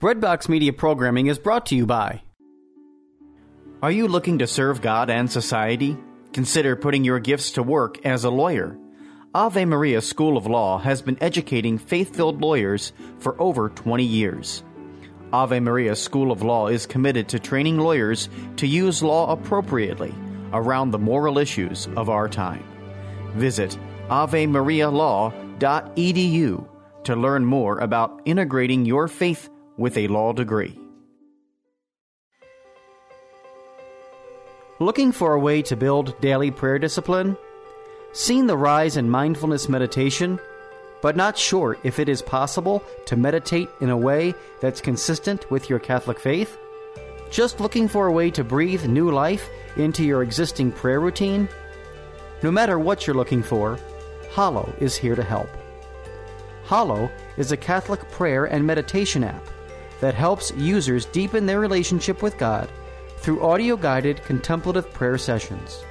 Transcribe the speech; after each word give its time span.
Breadbox 0.00 0.48
Media 0.48 0.72
programming 0.72 1.26
is 1.26 1.40
brought 1.40 1.66
to 1.66 1.74
you 1.74 1.84
by. 1.84 2.22
Are 3.82 3.90
you 3.90 4.06
looking 4.06 4.38
to 4.38 4.46
serve 4.46 4.80
God 4.80 5.10
and 5.10 5.28
society? 5.28 5.96
Consider 6.32 6.76
putting 6.76 7.02
your 7.02 7.18
gifts 7.18 7.50
to 7.52 7.64
work 7.64 8.06
as 8.06 8.22
a 8.22 8.30
lawyer. 8.30 8.78
Ave 9.34 9.64
Maria 9.64 10.00
School 10.00 10.36
of 10.36 10.46
Law 10.46 10.78
has 10.78 11.02
been 11.02 11.18
educating 11.20 11.78
faith 11.78 12.14
filled 12.14 12.40
lawyers 12.40 12.92
for 13.18 13.34
over 13.42 13.70
20 13.70 14.04
years. 14.04 14.62
Ave 15.32 15.58
Maria 15.58 15.96
School 15.96 16.30
of 16.30 16.44
Law 16.44 16.68
is 16.68 16.86
committed 16.86 17.28
to 17.30 17.40
training 17.40 17.78
lawyers 17.78 18.28
to 18.54 18.68
use 18.68 19.02
law 19.02 19.32
appropriately 19.32 20.14
around 20.52 20.92
the 20.92 20.98
moral 21.00 21.38
issues 21.38 21.88
of 21.96 22.08
our 22.08 22.28
time. 22.28 22.62
Visit 23.34 23.76
avemarialaw.edu 24.10 26.68
to 27.02 27.16
learn 27.16 27.44
more 27.44 27.78
about 27.80 28.22
integrating 28.26 28.86
your 28.86 29.08
faith 29.08 29.50
with 29.78 29.96
a 29.96 30.08
law 30.08 30.32
degree. 30.32 30.78
Looking 34.80 35.12
for 35.12 35.32
a 35.32 35.40
way 35.40 35.62
to 35.62 35.76
build 35.76 36.20
daily 36.20 36.50
prayer 36.50 36.78
discipline? 36.78 37.36
Seen 38.12 38.46
the 38.46 38.56
rise 38.56 38.96
in 38.96 39.08
mindfulness 39.10 39.68
meditation, 39.68 40.38
but 41.00 41.16
not 41.16 41.38
sure 41.38 41.76
if 41.84 41.98
it 41.98 42.08
is 42.08 42.22
possible 42.22 42.82
to 43.06 43.16
meditate 43.16 43.68
in 43.80 43.90
a 43.90 43.96
way 43.96 44.34
that's 44.60 44.80
consistent 44.80 45.50
with 45.50 45.70
your 45.70 45.78
Catholic 45.78 46.20
faith? 46.20 46.58
Just 47.30 47.60
looking 47.60 47.88
for 47.88 48.06
a 48.06 48.12
way 48.12 48.30
to 48.30 48.44
breathe 48.44 48.86
new 48.86 49.10
life 49.10 49.48
into 49.76 50.04
your 50.04 50.22
existing 50.22 50.72
prayer 50.72 51.00
routine? 51.00 51.48
No 52.42 52.50
matter 52.50 52.78
what 52.78 53.06
you're 53.06 53.16
looking 53.16 53.42
for, 53.42 53.78
Hallow 54.32 54.72
is 54.78 54.96
here 54.96 55.16
to 55.16 55.24
help. 55.24 55.48
Hallow 56.66 57.10
is 57.36 57.50
a 57.50 57.56
Catholic 57.56 58.08
prayer 58.10 58.44
and 58.44 58.64
meditation 58.64 59.24
app 59.24 59.44
that 60.00 60.14
helps 60.14 60.52
users 60.52 61.06
deepen 61.06 61.46
their 61.46 61.60
relationship 61.60 62.22
with 62.22 62.38
God 62.38 62.70
through 63.18 63.42
audio 63.42 63.76
guided 63.76 64.22
contemplative 64.24 64.92
prayer 64.92 65.18
sessions. 65.18 65.84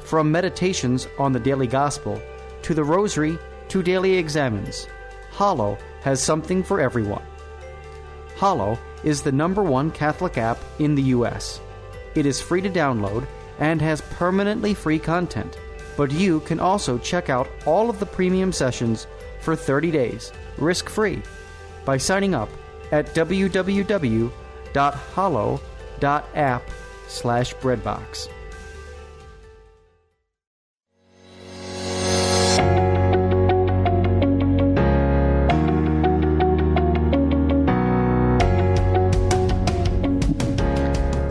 From 0.00 0.30
meditations 0.30 1.08
on 1.18 1.32
the 1.32 1.40
daily 1.40 1.66
gospel 1.66 2.20
to 2.62 2.74
the 2.74 2.84
rosary 2.84 3.38
to 3.68 3.82
daily 3.82 4.16
examens, 4.16 4.86
Hallow 5.32 5.76
has 6.02 6.22
something 6.22 6.62
for 6.62 6.80
everyone. 6.80 7.22
Hallow 8.36 8.78
is 9.04 9.22
the 9.22 9.32
number 9.32 9.62
one 9.62 9.90
Catholic 9.90 10.38
app 10.38 10.58
in 10.78 10.94
the 10.94 11.02
U.S. 11.02 11.60
It 12.14 12.26
is 12.26 12.40
free 12.40 12.60
to 12.62 12.70
download 12.70 13.26
and 13.58 13.80
has 13.80 14.00
permanently 14.00 14.74
free 14.74 14.98
content, 14.98 15.58
but 15.96 16.10
you 16.10 16.40
can 16.40 16.60
also 16.60 16.98
check 16.98 17.28
out 17.28 17.48
all 17.66 17.90
of 17.90 17.98
the 17.98 18.06
premium 18.06 18.52
sessions 18.52 19.06
for 19.40 19.56
30 19.56 19.90
days, 19.90 20.32
risk 20.58 20.88
free, 20.88 21.22
by 21.84 21.96
signing 21.96 22.34
up 22.34 22.48
at 22.92 23.06
www.hallow.app 23.14 24.30
slash 27.08 27.54
breadbox. 27.56 28.28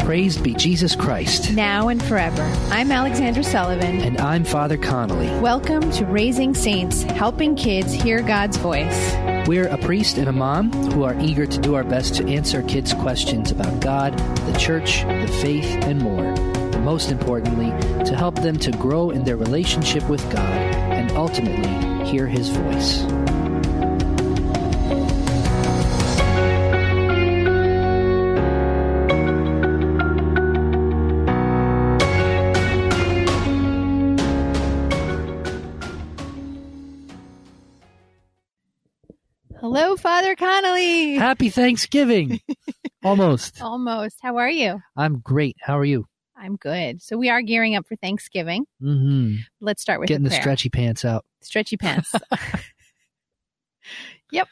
Praised 0.05 0.43
be 0.43 0.53
Jesus 0.53 0.95
Christ. 0.95 1.51
Now 1.51 1.89
and 1.89 2.01
forever. 2.01 2.43
I'm 2.69 2.89
Alexandra 2.89 3.43
Sullivan. 3.43 3.99
And 3.99 4.17
I'm 4.19 4.45
Father 4.45 4.77
Connolly. 4.77 5.27
Welcome 5.41 5.91
to 5.91 6.05
Raising 6.05 6.53
Saints, 6.53 7.01
helping 7.03 7.55
kids 7.55 7.91
hear 7.91 8.21
God's 8.21 8.55
voice. 8.55 9.34
We're 9.47 9.67
a 9.67 9.77
priest 9.77 10.17
and 10.17 10.27
a 10.27 10.31
mom 10.31 10.71
who 10.91 11.03
are 11.03 11.15
eager 11.19 11.45
to 11.45 11.61
do 11.61 11.75
our 11.75 11.83
best 11.83 12.15
to 12.15 12.27
answer 12.27 12.63
kids' 12.63 12.95
questions 12.95 13.51
about 13.51 13.79
God, 13.79 14.17
the 14.17 14.57
church, 14.57 15.03
the 15.03 15.31
faith, 15.39 15.67
and 15.83 16.01
more. 16.01 16.33
But 16.71 16.79
most 16.79 17.11
importantly, 17.11 17.69
to 18.05 18.15
help 18.15 18.41
them 18.41 18.57
to 18.57 18.71
grow 18.71 19.11
in 19.11 19.23
their 19.23 19.37
relationship 19.37 20.09
with 20.09 20.23
God 20.31 20.49
and 20.49 21.11
ultimately 21.11 22.09
hear 22.09 22.25
His 22.25 22.49
voice. 22.49 23.03
Happy 41.19 41.49
Thanksgiving! 41.49 42.39
Almost. 43.03 43.61
Almost. 43.61 44.17
How 44.21 44.37
are 44.37 44.49
you? 44.49 44.81
I'm 44.95 45.19
great. 45.19 45.57
How 45.61 45.77
are 45.77 45.85
you? 45.85 46.07
I'm 46.37 46.57
good. 46.57 47.01
So 47.01 47.17
we 47.17 47.29
are 47.29 47.41
gearing 47.41 47.75
up 47.75 47.87
for 47.87 47.95
Thanksgiving. 47.95 48.65
Mm-hmm. 48.81 49.37
Let's 49.61 49.81
start 49.81 49.99
with 49.99 50.09
Getting 50.09 50.23
the, 50.23 50.29
the 50.29 50.35
stretchy 50.35 50.69
pants 50.69 51.05
out. 51.05 51.25
stretchy 51.41 51.77
pants. 51.77 52.13
yep. 54.31 54.47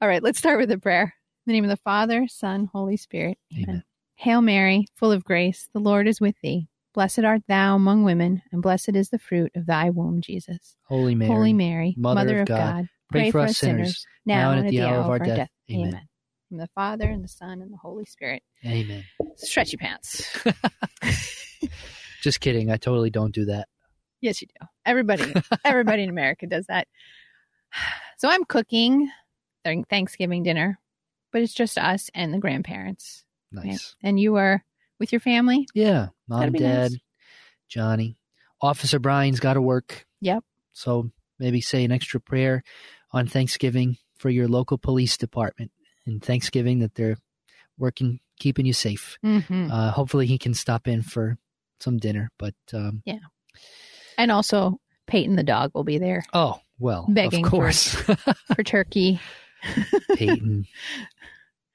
All 0.00 0.08
right. 0.08 0.22
Let's 0.22 0.38
start 0.38 0.58
with 0.58 0.70
a 0.70 0.78
prayer. 0.78 1.14
In 1.46 1.52
the 1.52 1.52
name 1.52 1.64
of 1.64 1.70
the 1.70 1.76
Father, 1.76 2.26
Son, 2.28 2.68
Holy 2.72 2.96
Spirit. 2.96 3.38
Amen. 3.52 3.64
Amen. 3.68 3.84
Hail 4.16 4.40
Mary, 4.40 4.86
full 4.94 5.12
of 5.12 5.24
grace, 5.24 5.68
the 5.74 5.78
Lord 5.78 6.08
is 6.08 6.20
with 6.20 6.34
thee. 6.42 6.68
Blessed 6.94 7.20
art 7.20 7.42
thou 7.46 7.76
among 7.76 8.04
women, 8.04 8.42
and 8.50 8.62
blessed 8.62 8.96
is 8.96 9.10
the 9.10 9.18
fruit 9.18 9.52
of 9.54 9.66
thy 9.66 9.90
womb, 9.90 10.22
Jesus. 10.22 10.76
Holy 10.84 11.14
Mary. 11.14 11.30
Holy 11.30 11.52
Mary, 11.52 11.94
Mother 11.98 12.36
of 12.36 12.40
of 12.42 12.48
God, 12.48 12.58
God, 12.58 12.88
pray 13.12 13.30
for 13.30 13.40
us 13.40 13.58
sinners, 13.58 14.06
now 14.24 14.52
and 14.52 14.66
at 14.66 14.70
the 14.70 14.80
hour 14.80 14.96
of 14.96 15.10
our 15.10 15.18
death. 15.18 15.50
Amen. 15.70 15.88
Amen. 15.88 16.08
From 16.48 16.58
the 16.58 16.68
Father 16.74 17.04
and 17.08 17.24
the 17.24 17.28
Son 17.28 17.60
and 17.62 17.72
the 17.72 17.76
Holy 17.76 18.04
Spirit. 18.04 18.42
Amen. 18.64 19.04
Stretchy 19.36 19.76
pants. 19.76 20.24
Just 22.22 22.40
kidding. 22.40 22.70
I 22.70 22.76
totally 22.76 23.10
don't 23.10 23.34
do 23.34 23.44
that. 23.46 23.68
yes, 24.20 24.40
you 24.42 24.48
do. 24.48 24.66
Everybody, 24.84 25.32
everybody 25.64 26.02
in 26.02 26.08
America 26.10 26.46
does 26.46 26.66
that. 26.66 26.88
So 28.18 28.30
I'm 28.30 28.44
cooking 28.44 29.10
during 29.62 29.84
Thanksgiving 29.84 30.42
dinner, 30.42 30.78
but 31.32 31.42
it's 31.42 31.52
just 31.52 31.76
us 31.76 32.08
and 32.14 32.32
the 32.32 32.38
grandparents. 32.38 33.26
right? 33.52 33.66
Nice. 33.66 33.94
And 34.02 34.18
you 34.18 34.36
are 34.36 34.64
with 34.98 35.12
your 35.12 35.20
family. 35.20 35.68
Yeah. 35.74 36.08
Mom, 36.26 36.50
Dad, 36.52 36.92
nice. 36.92 37.00
Johnny. 37.68 38.16
Officer 38.62 38.98
Brian's 38.98 39.38
got 39.38 39.54
to 39.54 39.60
work. 39.60 40.06
Yep. 40.22 40.44
So 40.72 41.10
maybe 41.38 41.60
say 41.60 41.84
an 41.84 41.92
extra 41.92 42.18
prayer 42.20 42.62
on 43.12 43.26
Thanksgiving 43.26 43.98
for 44.18 44.30
your 44.30 44.48
local 44.48 44.78
police 44.78 45.16
department 45.16 45.70
and 46.06 46.22
Thanksgiving 46.22 46.78
that 46.80 46.94
they're 46.94 47.16
working, 47.78 48.20
keeping 48.38 48.66
you 48.66 48.72
safe. 48.72 49.18
Mm-hmm. 49.24 49.70
Uh, 49.70 49.90
hopefully 49.90 50.26
he 50.26 50.38
can 50.38 50.54
stop 50.54 50.88
in 50.88 51.02
for 51.02 51.36
some 51.80 51.98
dinner. 51.98 52.30
But, 52.38 52.54
um, 52.72 53.02
yeah, 53.04 53.18
And 54.16 54.30
also, 54.30 54.80
Peyton 55.06 55.36
the 55.36 55.42
dog 55.44 55.70
will 55.74 55.84
be 55.84 55.98
there 55.98 56.24
oh, 56.32 56.58
well, 56.78 57.06
Begging 57.08 57.44
of 57.44 57.50
for- 57.50 57.56
course. 57.56 57.88
for 58.54 58.62
turkey. 58.64 59.20
Peyton. 60.14 60.66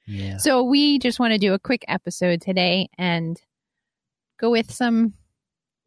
Yeah. 0.06 0.38
So 0.38 0.64
we 0.64 1.00
just 1.00 1.20
want 1.20 1.32
to 1.34 1.38
do 1.38 1.54
a 1.54 1.60
quick 1.60 1.86
episode 1.88 2.42
today 2.42 2.90
and 2.98 3.40
go 4.40 4.50
with 4.52 4.72
some 4.72 5.14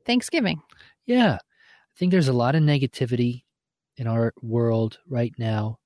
Thanksgiving. 0.06 0.60
Yeah. 1.06 1.34
I 1.34 1.98
think 1.98 2.10
there's 2.12 2.28
a 2.28 2.32
lot 2.32 2.54
of 2.54 2.62
negativity 2.62 3.42
in 3.96 4.06
our 4.06 4.32
world 4.42 4.98
right 5.08 5.32
now. 5.38 5.78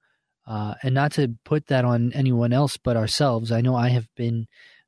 Uh, 0.49 0.73
and 0.83 0.95
not 0.95 1.13
to 1.13 1.35
put 1.45 1.67
that 1.67 1.85
on 1.85 2.11
anyone 2.15 2.55
else 2.55 2.79
but 2.79 2.97
ourselves. 2.97 3.53
I 3.53 3.61
know 3.61 3.77
I 3.77 3.91
have 3.91 4.09
been 4.17 4.47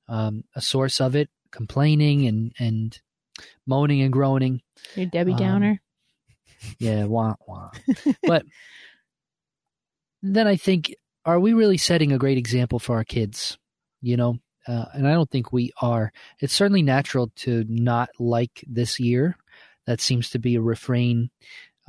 um, 0.09 0.43
a 0.57 0.61
source 0.63 1.03
of 1.03 1.15
it, 1.15 1.29
complaining 1.53 2.27
and, 2.27 2.53
and 2.59 2.99
moaning 3.67 4.01
and 4.01 4.11
groaning. 4.13 4.63
You're 4.97 5.07
Debbie 5.07 5.33
Um, 5.33 5.39
Downer. 5.39 5.83
Yeah, 6.79 7.05
wah, 7.05 7.37
wah. 7.47 7.71
but 8.23 8.45
then 10.23 10.47
I 10.47 10.57
think, 10.57 10.95
are 11.25 11.41
we 11.41 11.53
really 11.55 11.79
setting 11.79 12.13
a 12.13 12.19
great 12.19 12.37
example 12.39 12.79
for 12.79 12.97
our 12.97 13.05
kids? 13.05 13.57
You 14.03 14.17
know, 14.17 14.39
uh, 14.67 14.87
and 14.93 15.09
I 15.09 15.13
don't 15.13 15.31
think 15.31 15.53
we 15.53 15.73
are. 15.81 16.13
It's 16.39 16.53
certainly 16.55 16.83
natural 16.83 17.31
to 17.37 17.65
not 17.69 18.11
like 18.19 18.65
this 18.67 19.01
year. 19.01 19.37
That 19.87 20.01
seems 20.01 20.31
to 20.31 20.39
be 20.39 20.55
a 20.57 20.61
refrain 20.61 21.31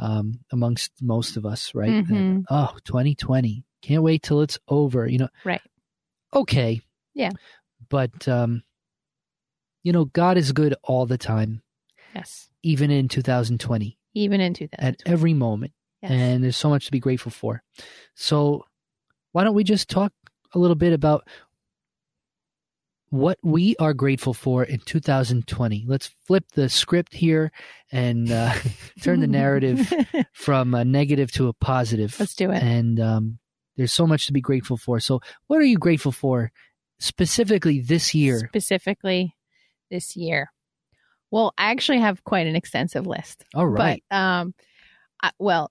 um, 0.02 0.40
amongst 0.52 0.92
most 1.02 1.38
of 1.38 1.46
us, 1.46 1.74
right? 1.74 2.04
Mhm. 2.04 2.44
oh, 2.50 2.76
2020. 2.84 3.64
Can't 3.82 4.04
wait 4.04 4.22
till 4.24 4.42
it's 4.42 4.60
over. 4.68 5.08
You 5.08 5.20
know, 5.20 5.30
Right. 5.46 5.62
Okay. 6.34 6.82
Yeah. 7.14 7.30
But, 7.90 8.28
um, 8.28 8.64
you 9.84 9.92
know, 9.94 10.06
God 10.06 10.38
is 10.38 10.52
good 10.52 10.76
all 10.84 11.06
the 11.06 11.18
time, 11.18 11.62
Yes. 12.16 12.50
even 12.64 12.92
in 12.92 13.08
2020, 13.08 13.98
Even 14.14 14.42
in 14.42 14.54
2000. 14.54 14.84
at 14.86 15.02
every 15.06 15.34
moment 15.34 15.74
yes. 16.02 16.12
and 16.12 16.44
there's 16.44 16.58
so 16.58 16.70
much 16.70 16.86
to 16.86 16.92
be 16.92 17.00
grateful 17.00 17.32
for. 17.32 17.64
So, 18.16 18.66
why 19.32 19.44
don't 19.44 19.56
we 19.56 19.64
just 19.64 19.90
talk 19.90 20.14
a 20.54 20.60
little 20.60 20.76
bit 20.76 20.94
about 20.94 21.28
what 23.12 23.38
we 23.44 23.76
are 23.78 23.94
grateful 23.94 24.34
for 24.34 24.64
in 24.64 24.80
2020? 24.80 25.84
Let's 25.86 26.08
flip 26.26 26.46
the 26.54 26.70
script 26.70 27.14
here 27.14 27.52
and 27.92 28.32
uh, 28.32 28.54
turn 29.02 29.20
the 29.20 29.28
narrative 29.28 29.94
from 30.34 30.74
a 30.74 30.84
negative 30.84 31.32
to 31.34 31.50
a 31.50 31.54
positive. 31.54 32.18
Let's 32.20 32.36
do 32.36 32.52
it. 32.52 32.64
And 32.64 33.00
um, 33.00 33.40
There's 33.76 33.94
so 33.94 34.08
much 34.08 34.28
to 34.28 34.34
be 34.34 34.42
grateful 34.42 34.78
for. 34.78 35.00
So, 35.00 35.20
what 35.48 35.60
are 35.60 35.66
you 35.66 35.78
grateful 35.78 36.14
for 36.14 36.52
specifically 37.00 37.82
this 37.82 38.16
year? 38.16 38.40
Specifically 38.48 39.36
this 39.90 40.16
year. 40.16 40.52
Well, 41.32 41.54
I 41.58 41.72
actually 41.72 42.00
have 42.00 42.24
quite 42.24 42.48
an 42.48 42.56
extensive 42.56 43.06
list. 43.06 43.44
All 43.54 43.68
right. 43.68 44.02
But, 44.10 44.16
um, 44.16 44.54
I, 45.22 45.32
well, 45.38 45.70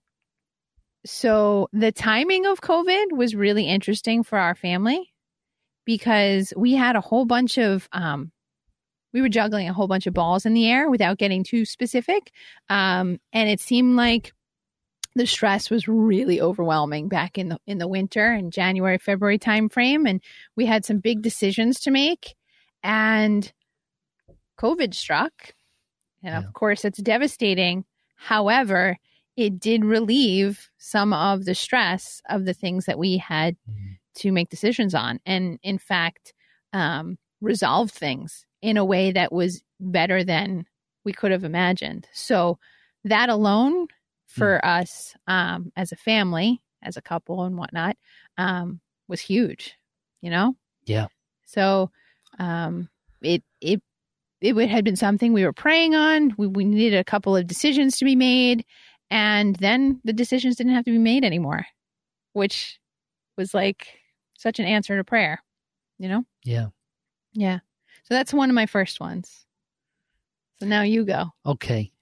so 1.06 1.68
the 1.72 1.92
timing 1.92 2.44
of 2.44 2.60
COVID 2.60 3.12
was 3.12 3.34
really 3.34 3.66
interesting 3.66 4.22
for 4.22 4.38
our 4.38 4.54
family 4.54 5.09
because 5.84 6.52
we 6.56 6.74
had 6.74 6.96
a 6.96 7.00
whole 7.00 7.24
bunch 7.24 7.58
of, 7.58 7.88
um, 7.92 8.32
we 9.12 9.20
were 9.20 9.28
juggling 9.28 9.68
a 9.68 9.72
whole 9.72 9.88
bunch 9.88 10.06
of 10.06 10.14
balls 10.14 10.46
in 10.46 10.54
the 10.54 10.68
air 10.68 10.88
without 10.88 11.18
getting 11.18 11.42
too 11.42 11.64
specific. 11.64 12.30
Um, 12.68 13.18
and 13.32 13.48
it 13.48 13.60
seemed 13.60 13.96
like 13.96 14.32
the 15.16 15.26
stress 15.26 15.68
was 15.70 15.88
really 15.88 16.40
overwhelming 16.40 17.08
back 17.08 17.36
in 17.36 17.48
the 17.48 17.58
in 17.66 17.78
the 17.78 17.88
winter 17.88 18.30
and 18.30 18.52
January 18.52 18.96
February 18.98 19.40
timeframe 19.40 20.08
and 20.08 20.22
we 20.54 20.66
had 20.66 20.84
some 20.84 20.98
big 20.98 21.20
decisions 21.20 21.80
to 21.80 21.90
make 21.90 22.36
and 22.84 23.52
COVID 24.58 24.94
struck 24.94 25.54
and 26.22 26.32
Yeah. 26.32 26.46
of 26.46 26.52
course 26.52 26.84
it's 26.84 27.02
devastating 27.02 27.84
however 28.14 28.98
it 29.36 29.58
did 29.58 29.84
relieve 29.84 30.70
some 30.78 31.12
of 31.12 31.44
the 31.44 31.54
stress 31.56 32.22
of 32.28 32.44
the 32.44 32.54
things 32.54 32.84
that 32.86 32.98
we 32.98 33.16
had 33.16 33.56
Mhm. 33.68 33.98
To 34.20 34.32
make 34.32 34.50
decisions 34.50 34.94
on 34.94 35.20
and 35.26 35.58
in 35.62 35.78
fact 35.78 36.32
um, 36.72 37.18
resolved 37.40 37.92
things 37.92 38.44
in 38.62 38.76
a 38.76 38.84
way 38.84 39.12
that 39.12 39.32
was 39.32 39.62
better 39.80 40.22
than 40.22 40.66
we 41.04 41.12
could 41.12 41.32
have 41.32 41.44
imagined. 41.44 42.06
So 42.12 42.58
that 43.04 43.28
alone 43.28 43.86
for 44.26 44.64
us 44.64 45.14
um, 45.26 45.72
as 45.76 45.92
a 45.92 45.96
family 45.96 46.62
as 46.82 46.96
a 46.96 47.02
couple 47.02 47.42
and 47.42 47.56
whatnot 47.56 47.96
um, 48.38 48.80
was 49.08 49.20
huge 49.20 49.74
you 50.22 50.30
know? 50.30 50.54
Yeah. 50.84 51.06
so 51.46 51.90
um, 52.38 52.88
it 53.22 53.42
it 53.60 53.82
it 54.40 54.54
would, 54.54 54.68
had 54.68 54.84
been 54.84 54.96
something 54.96 55.32
we 55.32 55.44
were 55.44 55.52
praying 55.52 55.94
on. 55.94 56.34
We, 56.38 56.46
we 56.46 56.64
needed 56.64 56.98
a 56.98 57.04
couple 57.04 57.36
of 57.36 57.46
decisions 57.46 57.98
to 57.98 58.04
be 58.04 58.16
made 58.16 58.64
and 59.10 59.56
then 59.56 60.00
the 60.04 60.12
decisions 60.12 60.56
didn't 60.56 60.74
have 60.74 60.84
to 60.84 60.92
be 60.92 60.98
made 60.98 61.24
anymore 61.24 61.66
which 62.32 62.78
was 63.36 63.54
like 63.54 63.99
such 64.40 64.58
an 64.58 64.64
answer 64.66 64.96
to 64.96 65.04
prayer 65.04 65.42
you 65.98 66.08
know 66.08 66.24
Yeah. 66.44 66.68
yeah 67.34 67.58
so 68.04 68.14
that's 68.14 68.32
one 68.32 68.48
of 68.48 68.54
my 68.54 68.66
first 68.66 69.00
ones 69.00 69.44
so 70.60 70.66
now 70.66 70.82
you 70.82 71.04
go 71.04 71.26
Okay. 71.44 71.92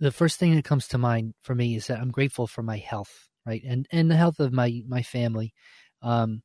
The 0.00 0.10
first 0.12 0.38
thing 0.38 0.54
that 0.56 0.64
comes 0.64 0.88
to 0.88 0.98
mind 0.98 1.34
for 1.42 1.54
me 1.54 1.76
is 1.76 1.86
that 1.86 1.98
I'm 2.00 2.10
grateful 2.10 2.46
for 2.46 2.62
my 2.62 2.76
health, 2.78 3.28
right? 3.46 3.62
And 3.66 3.86
and 3.92 4.10
the 4.10 4.16
health 4.16 4.40
of 4.40 4.52
my 4.52 4.82
my 4.86 5.02
family. 5.02 5.54
Um 6.02 6.42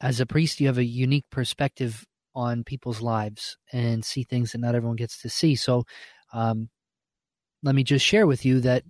as 0.00 0.20
a 0.20 0.26
priest, 0.26 0.60
you 0.60 0.66
have 0.66 0.78
a 0.78 0.84
unique 0.84 1.26
perspective 1.30 2.04
on 2.34 2.64
people's 2.64 3.00
lives 3.00 3.56
and 3.72 4.04
see 4.04 4.24
things 4.24 4.52
that 4.52 4.58
not 4.58 4.74
everyone 4.74 4.96
gets 4.96 5.20
to 5.22 5.28
see. 5.28 5.54
So 5.56 5.84
um 6.32 6.68
let 7.62 7.74
me 7.74 7.84
just 7.84 8.04
share 8.04 8.26
with 8.26 8.44
you 8.44 8.60
that 8.60 8.82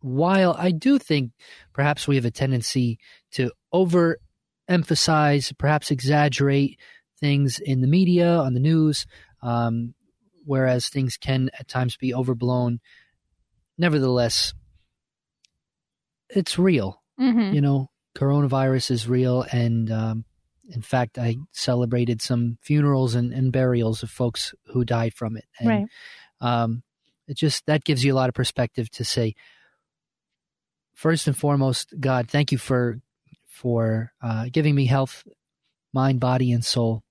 while 0.00 0.54
I 0.58 0.70
do 0.70 0.98
think 0.98 1.32
perhaps 1.72 2.08
we 2.08 2.16
have 2.16 2.24
a 2.24 2.30
tendency 2.30 2.98
to 3.32 3.50
overemphasize, 3.72 5.56
perhaps 5.58 5.90
exaggerate 5.90 6.78
things 7.18 7.58
in 7.58 7.80
the 7.80 7.86
media, 7.86 8.36
on 8.36 8.54
the 8.54 8.60
news, 8.60 9.06
um, 9.42 9.94
whereas 10.44 10.88
things 10.88 11.16
can 11.16 11.50
at 11.58 11.68
times 11.68 11.96
be 11.96 12.14
overblown. 12.14 12.80
Nevertheless, 13.76 14.54
it's 16.28 16.58
real. 16.58 17.02
mm-hmm. 17.18 17.54
You 17.54 17.60
know, 17.60 17.90
coronavirus 18.16 18.90
is 18.90 19.08
real. 19.08 19.44
And 19.52 19.90
um, 19.90 20.24
in 20.68 20.82
fact, 20.82 21.18
I 21.18 21.36
celebrated 21.52 22.22
some 22.22 22.58
funerals 22.62 23.14
and, 23.14 23.32
and 23.32 23.52
burials 23.52 24.02
of 24.02 24.10
folks 24.10 24.54
who 24.72 24.84
died 24.84 25.14
from 25.14 25.36
it. 25.36 25.44
And 25.58 25.68
right 25.68 25.86
um, 26.40 26.82
it 27.28 27.36
just 27.36 27.66
that 27.66 27.84
gives 27.84 28.04
you 28.04 28.12
a 28.12 28.16
lot 28.16 28.28
of 28.28 28.34
perspective 28.34 28.90
to 28.92 29.04
say 29.04 29.34
first 31.00 31.26
and 31.26 31.36
foremost 31.36 31.94
god 31.98 32.28
thank 32.28 32.52
you 32.52 32.58
for 32.58 33.00
for 33.60 34.12
uh, 34.22 34.46
giving 34.50 34.74
me 34.74 34.86
health 34.86 35.22
mind 35.92 36.20
body 36.20 36.52
and 36.52 36.64
soul. 36.64 37.02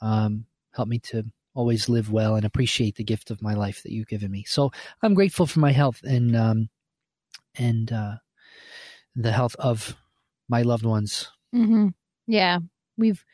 Um, 0.00 0.46
help 0.74 0.88
me 0.88 0.98
to 0.98 1.24
always 1.54 1.88
live 1.88 2.10
well 2.10 2.34
and 2.34 2.44
appreciate 2.44 2.96
the 2.96 3.04
gift 3.04 3.30
of 3.30 3.42
my 3.42 3.54
life 3.54 3.82
that 3.82 3.92
you've 3.92 4.08
given 4.08 4.30
me. 4.30 4.44
So 4.46 4.72
i'm 5.02 5.14
grateful 5.14 5.46
for 5.46 5.60
my 5.60 5.72
health 5.72 6.00
and 6.02 6.34
um, 6.34 6.68
and 7.54 7.92
uh, 7.92 8.14
the 9.14 9.32
health 9.32 9.54
of 9.58 9.94
my 10.48 10.62
loved 10.62 10.84
ones. 10.84 11.28
Hmm 11.52 11.88
Yeah, 12.26 12.58
we've 12.96 13.24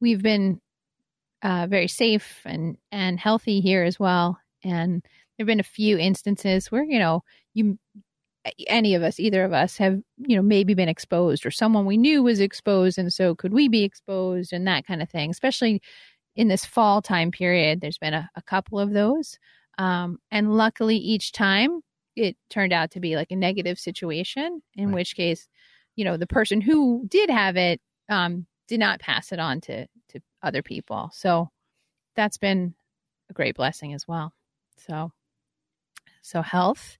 we've 0.00 0.22
been 0.22 0.60
uh, 1.42 1.66
very 1.68 1.88
safe 1.88 2.40
and 2.44 2.78
and 2.90 3.20
healthy 3.20 3.60
here 3.60 3.84
as 3.84 4.00
well. 4.00 4.38
And 4.64 5.04
there've 5.36 5.46
been 5.46 5.60
a 5.60 5.64
few 5.64 5.98
instances 5.98 6.72
where 6.72 6.82
you 6.82 6.98
know 6.98 7.22
you 7.54 7.78
any 8.66 8.94
of 8.94 9.02
us, 9.02 9.20
either 9.20 9.44
of 9.44 9.52
us, 9.52 9.76
have 9.78 10.00
you 10.18 10.36
know 10.36 10.42
maybe 10.42 10.74
been 10.74 10.88
exposed 10.88 11.46
or 11.46 11.50
someone 11.50 11.86
we 11.86 11.96
knew 11.96 12.22
was 12.22 12.40
exposed, 12.40 12.98
and 12.98 13.12
so 13.12 13.34
could 13.34 13.52
we 13.52 13.68
be 13.68 13.84
exposed 13.84 14.52
and 14.52 14.66
that 14.66 14.86
kind 14.86 15.02
of 15.02 15.10
thing. 15.10 15.30
Especially 15.30 15.80
in 16.36 16.48
this 16.48 16.64
fall 16.64 17.02
time 17.02 17.30
period, 17.30 17.80
there's 17.80 17.98
been 17.98 18.14
a, 18.14 18.28
a 18.36 18.42
couple 18.42 18.78
of 18.78 18.92
those, 18.92 19.38
um, 19.78 20.18
and 20.30 20.56
luckily 20.56 20.96
each 20.96 21.32
time 21.32 21.80
it 22.16 22.36
turned 22.50 22.72
out 22.72 22.90
to 22.92 23.00
be 23.00 23.16
like 23.16 23.30
a 23.30 23.36
negative 23.36 23.78
situation. 23.78 24.62
In 24.76 24.86
Right. 24.88 24.94
which 24.94 25.16
case, 25.16 25.48
you 25.96 26.04
know, 26.04 26.16
the 26.16 26.26
person 26.26 26.60
who 26.60 27.04
did 27.08 27.30
have 27.30 27.56
it 27.56 27.80
um, 28.08 28.46
did 28.68 28.80
not 28.80 29.00
pass 29.00 29.32
it 29.32 29.38
on 29.38 29.60
to 29.62 29.86
to 30.10 30.20
other 30.42 30.62
people. 30.62 31.10
So 31.12 31.48
that's 32.16 32.38
been 32.38 32.74
a 33.30 33.34
great 33.34 33.56
blessing 33.56 33.94
as 33.94 34.06
well. 34.08 34.32
So 34.76 35.12
so 36.22 36.42
health. 36.42 36.98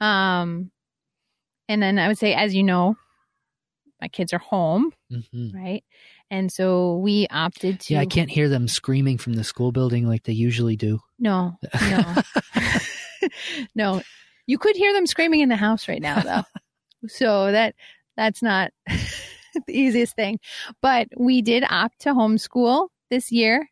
Um 0.00 0.70
and 1.68 1.82
then 1.82 1.98
I 1.98 2.08
would 2.08 2.18
say 2.18 2.34
as 2.34 2.54
you 2.54 2.62
know, 2.62 2.96
my 4.00 4.08
kids 4.08 4.32
are 4.32 4.38
home, 4.38 4.92
hmm 5.10 5.48
right? 5.54 5.84
And 6.30 6.50
so 6.52 6.96
we 6.98 7.26
opted 7.30 7.80
to 7.80 7.94
yeah 7.94 8.00
i 8.00 8.06
can't 8.06 8.30
hear 8.30 8.48
them 8.48 8.66
screaming 8.66 9.18
from 9.18 9.34
the 9.34 9.44
school 9.44 9.72
building 9.72 10.08
like 10.08 10.24
they 10.24 10.32
usually 10.32 10.74
do 10.76 10.98
No. 11.18 11.58
No. 11.80 12.14
no. 13.74 14.02
You 14.46 14.58
could 14.58 14.76
hear 14.76 14.92
them 14.92 15.06
screaming 15.06 15.40
in 15.40 15.48
the 15.48 15.56
house 15.56 15.88
right 15.88 16.02
now 16.02 16.20
though. 16.20 16.42
so 17.08 17.52
that 17.52 17.74
that's 18.16 18.42
not 18.42 18.72
the 18.86 19.72
easiest 19.78 20.16
thing. 20.16 20.38
But 20.82 21.08
we 21.16 21.42
did 21.42 21.64
opt 21.68 22.00
to 22.00 22.10
homeschool 22.14 22.88
this 23.10 23.32
year. 23.32 23.68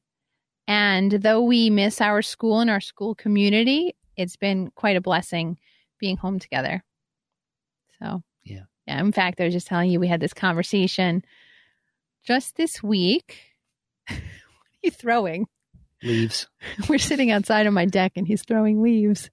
And 0.69 1.11
though 1.11 1.43
we 1.43 1.71
miss 1.71 2.01
our 2.01 2.23
school 2.23 2.61
and 2.61 2.71
our 2.71 2.81
school 2.81 3.15
community, 3.15 3.95
it's 4.17 4.37
been 4.37 4.71
quite 4.75 4.97
a 4.97 5.01
blessing 5.01 5.59
being 5.99 6.17
home 6.17 6.39
together. 6.39 6.85
So, 8.03 8.23
Yeah. 8.45 8.63
Yeah. 8.87 9.01
In 9.01 9.13
fact, 9.13 9.41
I 9.41 9.45
was 9.45 9.55
just 9.55 9.67
telling 9.69 9.91
you, 9.91 10.01
we 10.01 10.09
had 10.09 10.21
this 10.21 10.33
conversation 10.35 11.23
just 12.25 12.57
this 12.57 12.83
week. 12.83 13.39
what 14.09 14.17
are 14.19 14.83
you 14.83 14.91
throwing? 14.91 15.47
leaves 16.03 16.49
We're 16.89 16.99
sitting 16.99 17.31
outside 17.31 17.67
on 17.67 17.75
my 17.75 17.85
deck 17.85 18.13
and 18.17 18.27
he's 18.27 18.43
throwing 18.43 18.83
leaves. 18.83 19.31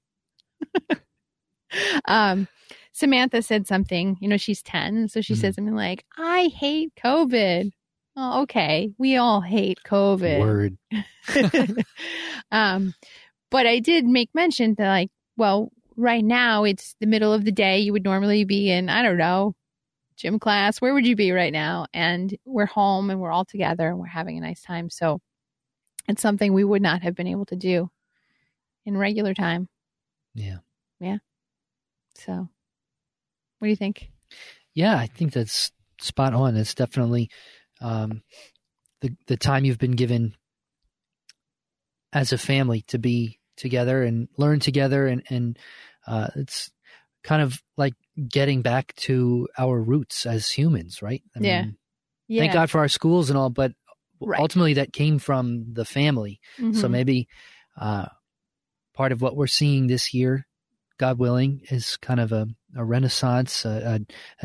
um, 2.05 2.47
Samantha 2.91 3.41
said 3.41 3.65
something, 3.67 4.17
you 4.21 4.27
know, 4.27 4.38
she's 4.38 4.61
10. 4.61 5.07
So 5.07 5.21
she 5.21 5.33
Mhm. 5.33 5.38
said 5.38 5.55
something 5.55 5.75
like, 5.75 6.05
I 6.17 6.49
hate 6.55 6.91
COVID. 7.03 7.71
Oh, 8.15 8.41
okay. 8.43 8.91
We 8.97 9.15
all 9.17 9.41
hate 9.41 9.79
COVID. 9.85 10.39
word 10.39 10.77
um, 12.51 12.93
but 13.51 13.65
I 13.65 13.79
did 13.79 14.05
make 14.05 14.29
mention 14.33 14.75
that, 14.77 14.88
like, 14.88 15.09
well, 15.38 15.71
right 16.00 16.24
now 16.24 16.63
it's 16.63 16.96
the 17.00 17.08
middle 17.08 17.34
of 17.34 17.46
the 17.46 17.51
day. 17.51 17.79
You 17.79 17.94
would 17.94 18.03
normally 18.03 18.46
be 18.46 18.72
in, 18.72 18.89
I 18.89 19.03
don't 19.03 19.18
know, 19.18 19.56
gym 20.15 20.39
class. 20.39 20.79
Where 20.79 20.94
would 20.94 21.06
you 21.06 21.15
be 21.15 21.32
right 21.32 21.53
now? 21.53 21.88
And 21.94 22.36
we're 22.46 22.65
home 22.65 23.10
and 23.10 23.20
we're 23.20 23.32
all 23.32 23.46
together 23.46 23.88
and 23.88 24.00
we're 24.00 24.08
having 24.08 24.38
a 24.38 24.41
nice 24.41 24.62
time. 24.62 24.89
So 24.89 25.20
it's 26.08 26.22
something 26.22 26.53
we 26.53 26.63
would 26.63 26.82
not 26.82 27.03
have 27.03 27.15
been 27.15 27.27
able 27.27 27.46
to 27.48 27.56
do 27.56 27.89
in 28.86 28.98
regular 28.98 29.34
time. 29.34 29.68
yeah 30.34 30.58
Yeah. 31.00 31.18
So 32.15 32.50
what 33.60 33.65
do 33.65 33.70
you 33.70 33.75
think? 33.75 34.10
Yeah, 34.74 34.96
I 34.96 35.08
think 35.08 35.34
that's 35.34 35.72
spot 36.00 36.34
on. 36.34 36.56
It's 36.56 36.74
definitely 36.74 37.29
um, 37.82 38.22
the 39.01 39.15
the 39.27 39.38
time 39.38 39.65
you've 39.65 39.77
been 39.77 39.91
given 39.91 40.36
as 42.13 42.32
a 42.34 42.38
family 42.38 42.82
to 42.88 42.98
be 42.98 43.39
together 43.58 44.03
and 44.03 44.29
learn 44.38 44.60
together, 44.60 45.08
and 45.08 45.24
and 45.29 45.60
uh, 46.09 46.27
it's 46.35 46.69
kind 47.23 47.41
of 47.41 47.61
like 47.77 47.93
getting 48.27 48.61
back 48.61 48.93
to 48.95 49.47
our 49.57 49.79
roots 49.81 50.25
as 50.25 50.49
humans, 50.49 51.01
right? 51.01 51.23
I 51.35 51.39
Yeah. 51.39 51.61
mean, 51.61 51.77
Yeah. 52.27 52.41
thank 52.41 52.53
God 52.53 52.69
for 52.69 52.79
our 52.79 52.87
schools 52.87 53.29
and 53.29 53.37
all, 53.37 53.49
but 53.49 53.71
Right. 54.19 54.39
ultimately 54.39 54.73
that 54.73 54.91
came 54.91 55.19
from 55.19 55.71
the 55.73 55.85
family. 55.85 56.41
So 56.73 56.87
Mhm. 56.87 56.91
maybe 56.91 57.27
uh, 57.77 58.07
part 58.93 59.11
of 59.13 59.21
what 59.21 59.35
we're 59.37 59.47
seeing 59.47 59.87
this 59.87 60.13
year, 60.13 60.45
God 60.97 61.17
willing, 61.19 61.61
is 61.71 61.95
kind 61.97 62.19
of 62.19 62.31
a 62.31 62.47
a 62.75 62.83
renaissance, 62.85 63.65
a, 63.65 63.69
a, 63.69 63.93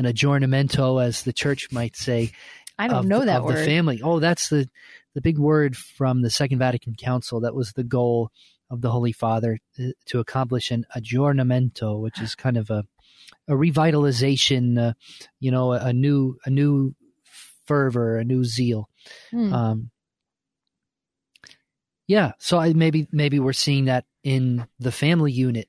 an 0.01 0.05
aggiornamento, 0.05 1.03
as 1.03 1.23
the 1.23 1.33
church 1.33 1.71
might 1.71 1.95
say. 1.95 2.31
I 2.79 2.87
don't 2.87 2.99
of, 2.99 3.05
know 3.05 3.23
that 3.25 3.39
of 3.39 3.45
word. 3.45 3.57
the 3.57 3.65
family. 3.65 4.01
Oh, 4.03 4.19
that's 4.19 4.49
the 4.49 4.69
the 5.13 5.21
big 5.21 5.37
word 5.37 5.75
from 5.77 6.21
the 6.21 6.29
Second 6.29 6.59
Vatican 6.59 6.95
Council. 6.95 7.41
That 7.41 7.55
was 7.55 7.71
the 7.73 7.83
goal 7.83 8.31
of 8.69 8.81
the 8.81 8.91
Holy 8.91 9.11
Father 9.11 9.59
uh, 9.79 9.89
to 10.07 10.19
accomplish 10.19 10.71
an 10.71 10.85
aggiornamento, 10.95 12.01
which 12.01 12.21
is 12.21 12.35
kind 12.35 12.57
of 12.57 12.69
a 12.69 12.83
a 13.47 13.53
revitalization, 13.53 14.77
uh, 14.79 14.93
you 15.39 15.51
know, 15.51 15.73
a, 15.73 15.87
a 15.87 15.93
new 15.93 16.37
a 16.45 16.49
new 16.49 16.95
fervor, 17.65 18.17
a 18.17 18.23
new 18.23 18.43
zeal. 18.43 18.89
Hmm. 19.31 19.53
Um, 19.53 19.91
yeah, 22.07 22.33
so 22.39 22.59
I 22.59 22.73
maybe 22.73 23.07
maybe 23.11 23.39
we're 23.39 23.53
seeing 23.53 23.85
that 23.85 24.05
in 24.23 24.67
the 24.79 24.91
family 24.91 25.31
unit, 25.31 25.67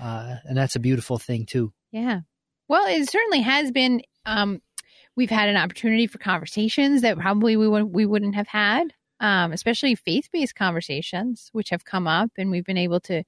uh, 0.00 0.36
and 0.44 0.56
that's 0.56 0.76
a 0.76 0.80
beautiful 0.80 1.18
thing 1.18 1.46
too. 1.46 1.72
Yeah. 1.92 2.20
Well, 2.68 2.86
it 2.86 3.10
certainly 3.10 3.40
has 3.42 3.70
been. 3.70 4.02
Um, 4.26 4.60
we've 5.16 5.30
had 5.30 5.48
an 5.48 5.56
opportunity 5.56 6.06
for 6.06 6.18
conversations 6.18 7.02
that 7.02 7.18
probably 7.18 7.56
we 7.56 7.68
would 7.68 7.84
we 7.84 8.06
wouldn't 8.06 8.34
have 8.34 8.48
had, 8.48 8.92
um, 9.20 9.52
especially 9.52 9.94
faith 9.94 10.28
based 10.32 10.54
conversations, 10.56 11.50
which 11.52 11.70
have 11.70 11.84
come 11.84 12.06
up, 12.06 12.30
and 12.38 12.50
we've 12.50 12.64
been 12.64 12.76
able 12.78 13.00
to 13.00 13.22